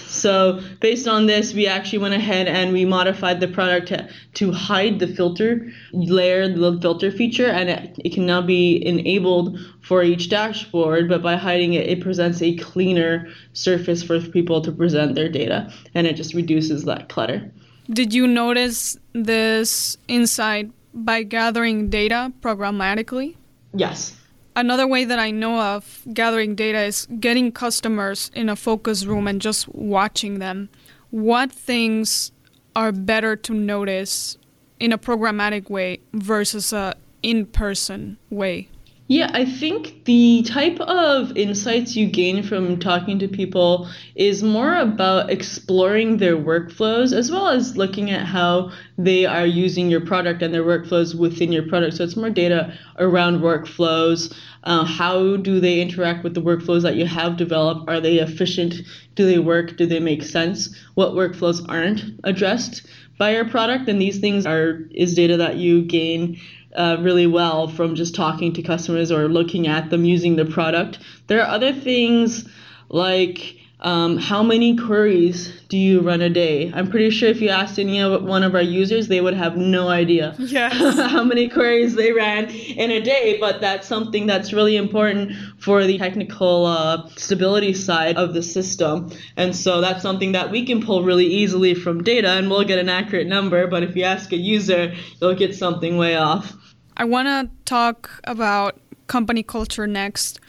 So 0.06 0.60
based 0.80 1.08
on 1.08 1.26
this, 1.26 1.52
we 1.54 1.66
actually 1.66 1.98
went 1.98 2.14
ahead 2.14 2.46
and 2.46 2.72
we 2.72 2.84
modified 2.84 3.40
the 3.40 3.48
product 3.48 3.88
to, 3.88 4.08
to 4.34 4.52
hide 4.52 5.00
the 5.00 5.08
filter 5.08 5.72
layer, 5.92 6.46
the 6.46 6.78
filter 6.80 7.10
feature, 7.10 7.48
and 7.48 7.68
it, 7.68 7.98
it 8.04 8.12
can 8.12 8.26
now 8.26 8.42
be 8.42 8.80
enabled 8.86 9.58
for 9.80 10.04
each 10.04 10.28
dashboard. 10.28 11.08
But 11.08 11.20
by 11.20 11.34
hiding 11.34 11.74
it, 11.74 11.88
it 11.88 12.00
presents 12.00 12.40
a 12.42 12.54
cleaner 12.54 13.26
surface 13.54 14.04
for 14.04 14.20
people 14.20 14.60
to 14.60 14.70
present 14.70 15.16
their 15.16 15.28
data, 15.28 15.72
and 15.94 16.06
it 16.06 16.14
just 16.14 16.32
reduces 16.32 16.84
that 16.84 17.08
clutter. 17.08 17.50
Did 17.90 18.14
you 18.14 18.26
notice 18.26 18.96
this 19.12 19.98
insight 20.08 20.70
by 20.94 21.22
gathering 21.22 21.90
data 21.90 22.32
programmatically? 22.40 23.36
Yes. 23.74 24.16
Another 24.56 24.86
way 24.86 25.04
that 25.04 25.18
I 25.18 25.30
know 25.30 25.60
of 25.60 26.02
gathering 26.12 26.54
data 26.54 26.80
is 26.82 27.06
getting 27.20 27.52
customers 27.52 28.30
in 28.34 28.48
a 28.48 28.56
focus 28.56 29.04
room 29.04 29.28
and 29.28 29.40
just 29.40 29.68
watching 29.68 30.38
them. 30.38 30.70
What 31.10 31.52
things 31.52 32.32
are 32.74 32.92
better 32.92 33.36
to 33.36 33.52
notice 33.52 34.38
in 34.80 34.92
a 34.92 34.98
programmatic 34.98 35.68
way 35.68 36.00
versus 36.12 36.72
a 36.72 36.94
in-person 37.22 38.16
way? 38.30 38.68
Yeah, 39.06 39.30
I 39.34 39.44
think 39.44 40.06
the 40.06 40.42
type 40.44 40.80
of 40.80 41.36
insights 41.36 41.94
you 41.94 42.06
gain 42.06 42.42
from 42.42 42.78
talking 42.78 43.18
to 43.18 43.28
people 43.28 43.86
is 44.14 44.42
more 44.42 44.78
about 44.78 45.28
exploring 45.28 46.16
their 46.16 46.38
workflows 46.38 47.12
as 47.12 47.30
well 47.30 47.48
as 47.48 47.76
looking 47.76 48.10
at 48.10 48.24
how 48.24 48.72
they 48.96 49.26
are 49.26 49.44
using 49.44 49.90
your 49.90 50.00
product 50.00 50.40
and 50.40 50.54
their 50.54 50.64
workflows 50.64 51.14
within 51.14 51.52
your 51.52 51.68
product. 51.68 51.98
So 51.98 52.04
it's 52.04 52.16
more 52.16 52.30
data 52.30 52.72
around 52.98 53.40
workflows. 53.40 54.34
Uh, 54.62 54.86
how 54.86 55.36
do 55.36 55.60
they 55.60 55.82
interact 55.82 56.24
with 56.24 56.32
the 56.32 56.40
workflows 56.40 56.80
that 56.80 56.96
you 56.96 57.04
have 57.04 57.36
developed? 57.36 57.86
Are 57.90 58.00
they 58.00 58.20
efficient? 58.20 58.74
Do 59.16 59.26
they 59.26 59.38
work? 59.38 59.76
Do 59.76 59.84
they 59.84 60.00
make 60.00 60.22
sense? 60.22 60.74
What 60.94 61.12
workflows 61.12 61.62
aren't 61.68 62.02
addressed 62.24 62.86
by 63.18 63.34
your 63.34 63.44
product? 63.44 63.86
And 63.86 64.00
these 64.00 64.18
things 64.18 64.46
are 64.46 64.80
is 64.92 65.14
data 65.14 65.36
that 65.36 65.56
you 65.56 65.82
gain 65.82 66.40
uh, 66.74 66.96
really 67.00 67.26
well 67.26 67.68
from 67.68 67.94
just 67.94 68.14
talking 68.14 68.52
to 68.52 68.62
customers 68.62 69.10
or 69.12 69.28
looking 69.28 69.66
at 69.66 69.90
them 69.90 70.04
using 70.04 70.36
the 70.36 70.44
product. 70.44 70.98
There 71.26 71.40
are 71.40 71.48
other 71.48 71.72
things 71.72 72.48
like 72.88 73.56
um, 73.84 74.16
how 74.16 74.42
many 74.42 74.78
queries 74.78 75.52
do 75.68 75.76
you 75.76 76.00
run 76.00 76.22
a 76.22 76.30
day? 76.30 76.72
I'm 76.74 76.90
pretty 76.90 77.10
sure 77.10 77.28
if 77.28 77.42
you 77.42 77.50
asked 77.50 77.78
any 77.78 78.00
of 78.00 78.22
one 78.22 78.42
of 78.42 78.54
our 78.54 78.62
users, 78.62 79.08
they 79.08 79.20
would 79.20 79.34
have 79.34 79.58
no 79.58 79.88
idea 79.88 80.34
yes. 80.38 80.72
how 80.96 81.22
many 81.22 81.50
queries 81.50 81.94
they 81.94 82.10
ran 82.10 82.46
in 82.46 82.90
a 82.90 83.02
day. 83.02 83.36
But 83.38 83.60
that's 83.60 83.86
something 83.86 84.26
that's 84.26 84.54
really 84.54 84.76
important 84.76 85.32
for 85.58 85.84
the 85.84 85.98
technical 85.98 86.64
uh, 86.64 87.08
stability 87.10 87.74
side 87.74 88.16
of 88.16 88.32
the 88.32 88.42
system. 88.42 89.10
And 89.36 89.54
so 89.54 89.82
that's 89.82 90.00
something 90.00 90.32
that 90.32 90.50
we 90.50 90.64
can 90.64 90.82
pull 90.82 91.02
really 91.02 91.26
easily 91.26 91.74
from 91.74 92.02
data, 92.02 92.30
and 92.30 92.48
we'll 92.48 92.64
get 92.64 92.78
an 92.78 92.88
accurate 92.88 93.26
number. 93.26 93.66
But 93.66 93.82
if 93.82 93.94
you 93.96 94.04
ask 94.04 94.32
a 94.32 94.36
user, 94.38 94.94
you'll 95.20 95.34
get 95.34 95.54
something 95.54 95.98
way 95.98 96.16
off. 96.16 96.56
I 96.96 97.04
want 97.04 97.26
to 97.28 97.50
talk 97.64 98.20
about 98.24 98.80
company 99.06 99.42
culture 99.42 99.86
next. 99.86 100.40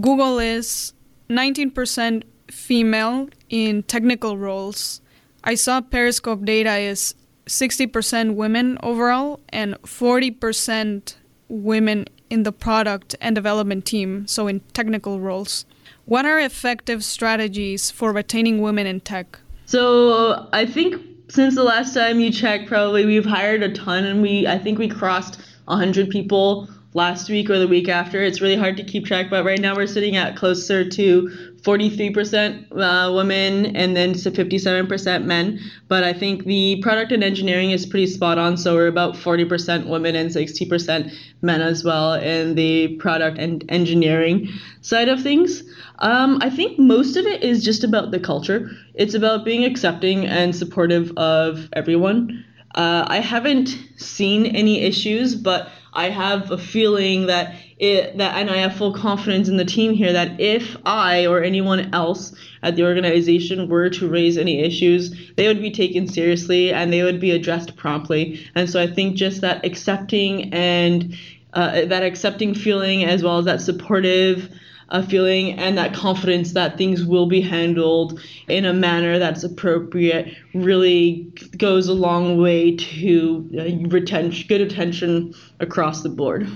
Google 0.00 0.38
is 0.38 0.92
19% 1.28 2.22
female 2.50 3.28
in 3.48 3.82
technical 3.82 4.38
roles. 4.38 5.00
I 5.44 5.54
saw 5.54 5.80
Periscope 5.80 6.44
data 6.44 6.76
is 6.76 7.14
60% 7.46 8.34
women 8.34 8.78
overall 8.82 9.40
and 9.48 9.74
40% 9.82 11.14
women 11.48 12.04
in 12.30 12.42
the 12.42 12.52
product 12.52 13.16
and 13.20 13.34
development 13.34 13.86
team, 13.86 14.26
so 14.26 14.46
in 14.46 14.60
technical 14.74 15.18
roles. 15.18 15.64
What 16.04 16.26
are 16.26 16.38
effective 16.38 17.02
strategies 17.02 17.90
for 17.90 18.12
retaining 18.12 18.60
women 18.60 18.86
in 18.86 19.00
tech? 19.00 19.38
So, 19.66 20.48
I 20.52 20.66
think 20.66 21.02
since 21.28 21.54
the 21.54 21.62
last 21.62 21.94
time 21.94 22.20
you 22.20 22.32
checked, 22.32 22.68
probably 22.68 23.04
we've 23.04 23.24
hired 23.24 23.62
a 23.62 23.72
ton 23.72 24.04
and 24.04 24.22
we 24.22 24.46
I 24.46 24.58
think 24.58 24.78
we 24.78 24.88
crossed 24.88 25.40
100 25.66 26.10
people 26.10 26.68
last 26.94 27.28
week 27.28 27.50
or 27.50 27.58
the 27.58 27.68
week 27.68 27.88
after. 27.88 28.22
It's 28.22 28.40
really 28.40 28.56
hard 28.56 28.76
to 28.78 28.84
keep 28.84 29.04
track, 29.04 29.28
but 29.28 29.44
right 29.44 29.60
now 29.60 29.76
we're 29.76 29.86
sitting 29.86 30.16
at 30.16 30.36
closer 30.36 30.88
to 30.88 31.30
43% 31.62 32.66
uh, 32.72 33.12
women 33.12 33.76
and 33.76 33.94
then 33.94 34.14
to 34.14 34.30
57% 34.30 35.24
men. 35.24 35.60
But 35.88 36.04
I 36.04 36.12
think 36.12 36.44
the 36.44 36.80
product 36.80 37.12
and 37.12 37.22
engineering 37.22 37.72
is 37.72 37.84
pretty 37.84 38.06
spot 38.06 38.38
on. 38.38 38.56
So 38.56 38.74
we're 38.74 38.86
about 38.86 39.14
40% 39.14 39.86
women 39.86 40.16
and 40.16 40.30
60% 40.30 41.12
men 41.42 41.60
as 41.60 41.84
well 41.84 42.14
in 42.14 42.54
the 42.54 42.96
product 42.96 43.38
and 43.38 43.64
engineering 43.68 44.48
side 44.80 45.08
of 45.08 45.22
things. 45.22 45.62
Um, 45.98 46.38
I 46.40 46.48
think 46.48 46.78
most 46.78 47.16
of 47.16 47.26
it 47.26 47.42
is 47.42 47.64
just 47.64 47.84
about 47.84 48.12
the 48.12 48.20
culture. 48.20 48.70
It's 48.94 49.14
about 49.14 49.44
being 49.44 49.64
accepting 49.64 50.26
and 50.26 50.54
supportive 50.54 51.12
of 51.16 51.68
everyone. 51.74 52.44
Uh, 52.74 53.04
I 53.08 53.18
haven't 53.18 53.76
seen 53.96 54.46
any 54.46 54.82
issues, 54.82 55.34
but 55.34 55.70
I 55.98 56.10
have 56.10 56.52
a 56.52 56.58
feeling 56.58 57.26
that 57.26 57.56
it 57.76 58.18
that 58.18 58.36
and 58.36 58.48
I 58.48 58.58
have 58.58 58.76
full 58.76 58.92
confidence 58.92 59.48
in 59.48 59.56
the 59.56 59.64
team 59.64 59.92
here 59.94 60.12
that 60.12 60.40
if 60.40 60.76
I 60.86 61.26
or 61.26 61.42
anyone 61.42 61.92
else 61.92 62.32
at 62.62 62.76
the 62.76 62.84
organization 62.84 63.68
were 63.68 63.90
to 63.90 64.08
raise 64.08 64.38
any 64.38 64.60
issues, 64.60 65.32
they 65.34 65.48
would 65.48 65.60
be 65.60 65.72
taken 65.72 66.06
seriously 66.06 66.72
and 66.72 66.92
they 66.92 67.02
would 67.02 67.18
be 67.18 67.32
addressed 67.32 67.76
promptly. 67.76 68.48
And 68.54 68.70
so 68.70 68.80
I 68.80 68.86
think 68.86 69.16
just 69.16 69.40
that 69.40 69.64
accepting 69.64 70.54
and 70.54 71.16
uh, 71.52 71.86
that 71.86 72.04
accepting 72.04 72.54
feeling 72.54 73.04
as 73.04 73.24
well 73.24 73.38
as 73.38 73.46
that 73.46 73.60
supportive 73.60 74.48
a 74.90 75.06
feeling 75.06 75.52
and 75.58 75.76
that 75.76 75.94
confidence 75.94 76.52
that 76.52 76.78
things 76.78 77.04
will 77.04 77.26
be 77.26 77.40
handled 77.40 78.20
in 78.48 78.64
a 78.64 78.72
manner 78.72 79.18
that's 79.18 79.44
appropriate 79.44 80.34
really 80.54 81.30
goes 81.56 81.88
a 81.88 81.92
long 81.92 82.40
way 82.40 82.74
to 82.76 83.48
uh, 83.58 83.88
retention, 83.88 84.46
good 84.48 84.60
attention 84.60 85.34
across 85.60 86.02
the 86.02 86.08
board. 86.08 86.48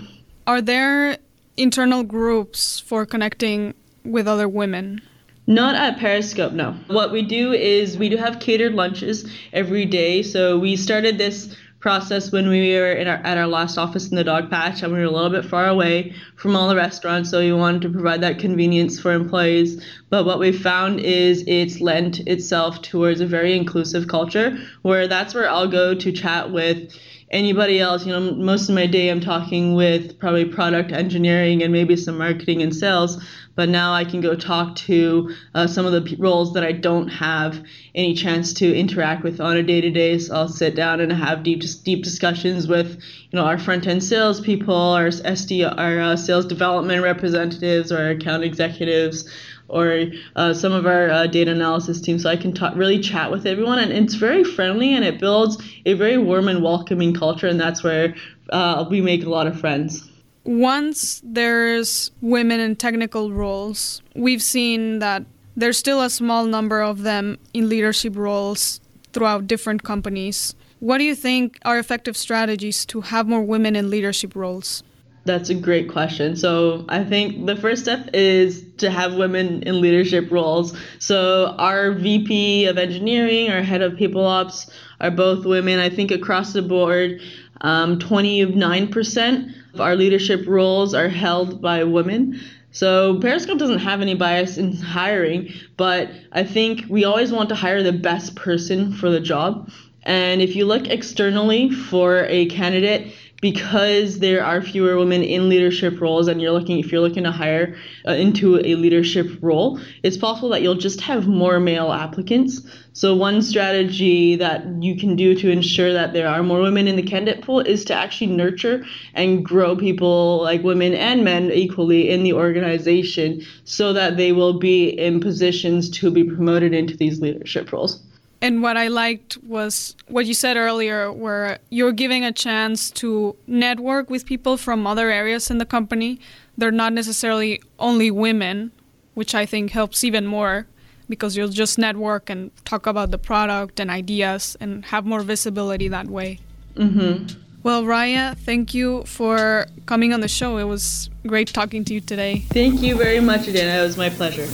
Are 0.47 0.63
there 0.63 1.19
internal 1.57 2.03
groups 2.03 2.81
for 2.81 3.05
connecting 3.05 3.75
with 4.05 4.27
other 4.27 4.49
women? 4.49 5.01
Not 5.47 5.75
at 5.75 5.99
Periscope, 5.99 6.53
no. 6.53 6.77
What 6.87 7.13
we 7.13 7.23
do 7.23 7.53
is 7.53 7.99
we 7.99 8.09
do 8.09 8.17
have 8.17 8.39
catered 8.41 8.75
lunches 8.75 9.31
every 9.53 9.85
day. 9.85 10.23
So 10.23 10.59
we 10.59 10.77
started 10.77 11.19
this 11.19 11.55
process 11.83 12.33
when 12.33 12.49
we 12.49 12.75
were 12.75 12.93
in 12.93 13.09
our, 13.09 13.17
at 13.17 13.37
our 13.37 13.47
last 13.47 13.77
office 13.77 14.09
in 14.09 14.17
the 14.17 14.25
Dogpatch 14.25 14.83
and 14.83 14.93
we 14.93 15.01
were 15.01 15.05
a 15.05 15.11
little 15.11 15.31
bit 15.31 15.45
far 15.45 15.67
away 15.67 16.15
from 16.37 16.57
all 16.57 16.69
the 16.69 16.77
restaurants 16.77 17.31
so 17.31 17.41
we 17.41 17.53
wanted 17.53 17.83
to 17.83 17.91
provide 17.91 18.21
that 18.21 18.39
convenience 18.39 19.01
for 19.01 19.13
employees. 19.13 19.85
But 20.09 20.25
what 20.25 20.39
we 20.39 20.53
found 20.53 21.01
is 21.01 21.45
it's 21.47 21.81
lent 21.81 22.21
itself 22.21 22.81
towards 22.83 23.21
a 23.21 23.27
very 23.27 23.57
inclusive 23.57 24.07
culture 24.09 24.57
where 24.83 25.09
that's 25.09 25.35
where 25.35 25.49
i'll 25.49 25.69
go 25.69 25.95
to 25.95 26.13
chat 26.13 26.53
with 26.53 26.93
anybody 27.33 27.81
else. 27.81 28.05
You 28.07 28.13
know, 28.13 28.33
most 28.35 28.69
of 28.69 28.75
my 28.75 28.87
day 28.87 29.09
I'm 29.09 29.21
talking 29.21 29.75
with 29.75 30.19
probably 30.19 30.45
product 30.45 30.93
engineering 30.93 31.63
and 31.63 31.73
maybe 31.73 31.97
some 31.97 32.19
marketing 32.19 32.63
and 32.63 32.75
sales. 32.75 33.23
But 33.55 33.69
now 33.69 33.93
I 33.93 34.05
can 34.05 34.23
go 34.23 34.35
talk 34.35 34.77
to 34.77 35.35
uh, 35.55 35.67
some 35.67 35.85
of 35.85 35.93
the 35.93 36.17
roles 36.19 36.55
that 36.55 36.65
I 36.65 36.73
don't 36.73 37.09
have 37.09 37.63
any 37.95 38.15
chance 38.15 38.55
to 38.55 38.75
interact 38.75 39.23
with 39.23 39.41
on 39.41 39.59
a 39.59 39.63
day 39.63 39.83
to 39.83 39.91
day. 39.91 40.19
So 40.19 40.35
I'll 40.35 40.49
sit 40.49 40.75
down 40.75 41.01
and 41.01 41.13
have 41.13 41.43
deep 41.43 41.63
deep 41.85 42.03
discussions 42.03 42.67
with 42.67 43.03
you 43.31 43.39
know 43.39 43.45
our 43.45 43.59
front 43.59 43.87
end 43.87 44.03
sales 44.03 44.41
people, 44.41 44.75
our 44.75 45.09
SD, 45.09 45.71
our 45.79 46.01
uh, 46.01 46.17
sales 46.17 46.47
development 46.47 47.03
representatives, 47.03 47.93
or 47.93 47.99
our 47.99 48.11
account 48.11 48.43
executives 48.43 49.29
or 49.69 50.07
uh, 50.37 50.53
some 50.53 50.73
of 50.73 50.87
our 50.87 51.11
uh, 51.11 51.27
data 51.27 51.51
analysis 51.51 52.01
team 52.01 52.19
so 52.19 52.29
I 52.29 52.37
can 52.37 52.53
talk, 52.53 52.75
really 52.77 53.01
chat 53.01 53.31
with 53.31 53.47
everyone. 53.47 53.79
And 53.79 53.93
it's 53.93 54.15
very 54.15 54.45
friendly 54.45 54.95
and 54.95 55.05
it 55.05 55.19
builds 55.19 55.63
a 55.87 55.95
very 55.95 56.19
warm 56.19 56.49
and 56.49 56.63
welcoming 56.63 57.15
culture. 57.15 57.49
And 57.49 57.61
that's 57.61 57.83
where 57.83 58.15
uh, 58.51 58.87
we 58.91 59.01
make 59.01 59.25
a 59.25 59.29
lot 59.29 59.47
of 59.47 59.59
friends. 59.59 60.09
Once 60.45 61.21
there's 61.25 62.11
women 62.21 62.59
in 62.61 62.75
technical 62.75 63.33
roles, 63.33 64.03
we've 64.15 64.43
seen 64.43 64.99
that 64.99 65.25
there's 65.57 65.79
still 65.79 66.03
a 66.03 66.11
small 66.11 66.45
number 66.45 66.83
of 66.83 67.03
them 67.03 67.39
in 67.55 67.69
leadership 67.69 68.17
roles 68.17 68.81
throughout 69.13 69.47
different 69.47 69.83
companies. 69.83 70.55
What 70.81 70.99
do 70.99 71.05
you 71.05 71.15
think 71.15 71.59
are 71.65 71.79
effective 71.79 72.17
strategies 72.17 72.85
to 72.87 73.03
have 73.03 73.29
more 73.29 73.43
women 73.43 73.77
in 73.77 73.89
leadership 73.89 74.35
roles? 74.35 74.83
That's 75.25 75.51
a 75.51 75.55
great 75.55 75.89
question. 75.89 76.35
So, 76.35 76.85
I 76.89 77.05
think 77.05 77.47
the 77.47 77.55
first 77.55 77.83
step 77.83 78.11
is 78.13 78.65
to 78.79 78.91
have 78.91 79.15
women 79.15 79.63
in 79.63 79.81
leadership 79.81 80.31
roles. 80.33 80.77
So, 80.99 81.55
our 81.59 81.93
VP 81.93 82.67
of 82.67 82.77
engineering, 82.77 83.51
our 83.51 83.63
head 83.63 83.83
of 83.83 83.97
people 83.97 84.25
ops 84.25 84.69
are 85.01 85.13
both 85.13 85.45
women. 85.45 85.79
I 85.79 85.91
think 85.91 86.11
across 86.11 86.53
the 86.53 86.63
board, 86.63 87.21
um, 87.61 87.99
29% 87.99 89.55
of 89.75 89.81
our 89.81 89.97
leadership 89.97 90.47
roles 90.47 90.95
are 90.95 91.09
held 91.09 91.63
by 91.63 91.85
women. 91.85 92.41
So 92.73 93.19
Periscope 93.21 93.59
doesn't 93.59 93.81
have 93.81 94.01
any 94.01 94.15
bias 94.15 94.57
in 94.57 94.75
hiring, 94.75 95.53
but 95.77 96.11
I 96.33 96.43
think 96.43 96.85
we 96.89 97.05
always 97.05 97.31
want 97.31 97.51
to 97.51 97.55
hire 97.55 97.83
the 97.83 97.93
best 97.93 98.35
person 98.35 98.93
for 98.93 99.11
the 99.11 99.21
job. 99.21 99.71
And 100.05 100.41
if 100.43 100.57
you 100.57 100.65
look 100.65 100.89
externally 100.89 101.71
for 101.71 102.25
a 102.25 102.47
candidate, 102.47 103.13
because 103.43 104.21
there 104.21 104.43
are 104.43 104.63
fewer 104.63 104.97
women 104.97 105.21
in 105.21 105.49
leadership 105.49 106.01
roles 106.01 106.29
and 106.29 106.41
you're 106.41 106.53
looking 106.53 106.79
if 106.79 106.93
you're 106.93 107.01
looking 107.01 107.25
to 107.25 107.33
hire 107.33 107.77
uh, 108.07 108.13
into 108.13 108.57
a 108.59 108.77
leadership 108.77 109.29
role 109.43 109.81
it's 110.05 110.17
possible 110.17 110.49
that 110.49 110.63
you'll 110.63 110.77
just 110.77 111.01
have 111.01 111.27
more 111.27 111.59
male 111.59 111.93
applicants. 111.93 112.63
So 112.93 113.17
one 113.17 113.43
strategy 113.43 114.37
that 114.37 114.65
you 114.81 114.97
can 114.97 115.17
do 115.17 115.35
to 115.35 115.51
ensure 115.51 115.93
that 115.93 116.13
there 116.13 116.29
are 116.29 116.43
more 116.43 116.61
women 116.61 116.87
in 116.87 116.95
the 116.95 117.03
candidate 117.03 117.43
pool 117.43 117.61
is 117.61 117.85
to 117.87 117.95
actually 117.95 118.29
nurture 118.29 118.85
and 119.15 119.45
grow 119.45 119.77
people 119.77 120.41
like 120.43 120.63
women 120.63 120.95
and 120.95 121.25
men 121.25 121.51
equally 121.51 122.11
in 122.11 122.23
the 122.23 122.35
organization 122.35 123.43
so 123.65 123.93
that 123.93 124.17
they 124.17 124.31
will 124.31 124.59
be 124.59 124.89
in 124.89 125.21
positions 125.21 125.91
to 125.91 126.11
be 126.11 126.23
promoted 126.23 126.73
into 126.73 126.97
these 126.97 127.21
leadership 127.21 127.73
roles 127.73 128.03
and 128.43 128.61
what 128.61 128.77
I 128.77 128.89
liked 128.89 129.39
was 129.45 129.95
what 130.09 130.27
you 130.27 130.35
said 130.35 130.57
earlier, 130.57 131.13
where 131.13 131.61
you're 131.71 131.93
giving 131.93 132.25
a 132.25 132.33
chance 132.33 132.91
to 132.91 133.37
network 133.47 134.11
with 134.11 134.27
people 134.27 134.57
from 134.57 134.85
other 134.85 135.11
areas 135.11 135.49
in 135.49 135.59
the 135.59 135.65
company. 135.65 136.19
They're 136.59 136.73
not 136.73 136.93
necessarily 136.93 137.63
only 137.79 138.11
women, 138.11 138.73
which 139.15 139.33
I 139.33 139.47
think 139.47 139.71
helps 139.71 140.03
even 140.03 140.27
more 140.27 140.67
because 141.09 141.37
you'll 141.37 141.49
just 141.49 141.79
network 141.79 142.29
and 142.29 142.51
talk 142.65 142.87
about 142.89 143.13
the 143.13 143.19
product 143.19 143.79
and 143.79 143.91
ideas 143.91 144.57
and 144.61 144.85
have 144.87 145.07
more 145.07 145.21
visibility 145.21 145.87
that 145.87 146.09
way. 146.09 146.41
Mm-hmm. 146.75 147.39
Well, 147.63 147.85
Rya, 147.85 148.37
thank 148.39 148.75
you 148.75 149.05
for 149.05 149.67
coming 149.87 150.13
on 150.13 150.21
the 150.21 150.27
show. 150.29 150.57
It 150.57 150.65
was 150.65 151.11
great 151.25 151.47
talking 151.49 151.85
to 151.85 151.95
you 151.95 152.01
today. 152.01 152.39
Thank 152.49 152.83
you 152.83 152.97
very 152.97 153.21
much, 153.21 153.43
Edaena. 153.43 153.79
It 153.79 153.83
was 153.83 153.97
my 153.97 154.11
pleasure. 154.11 154.49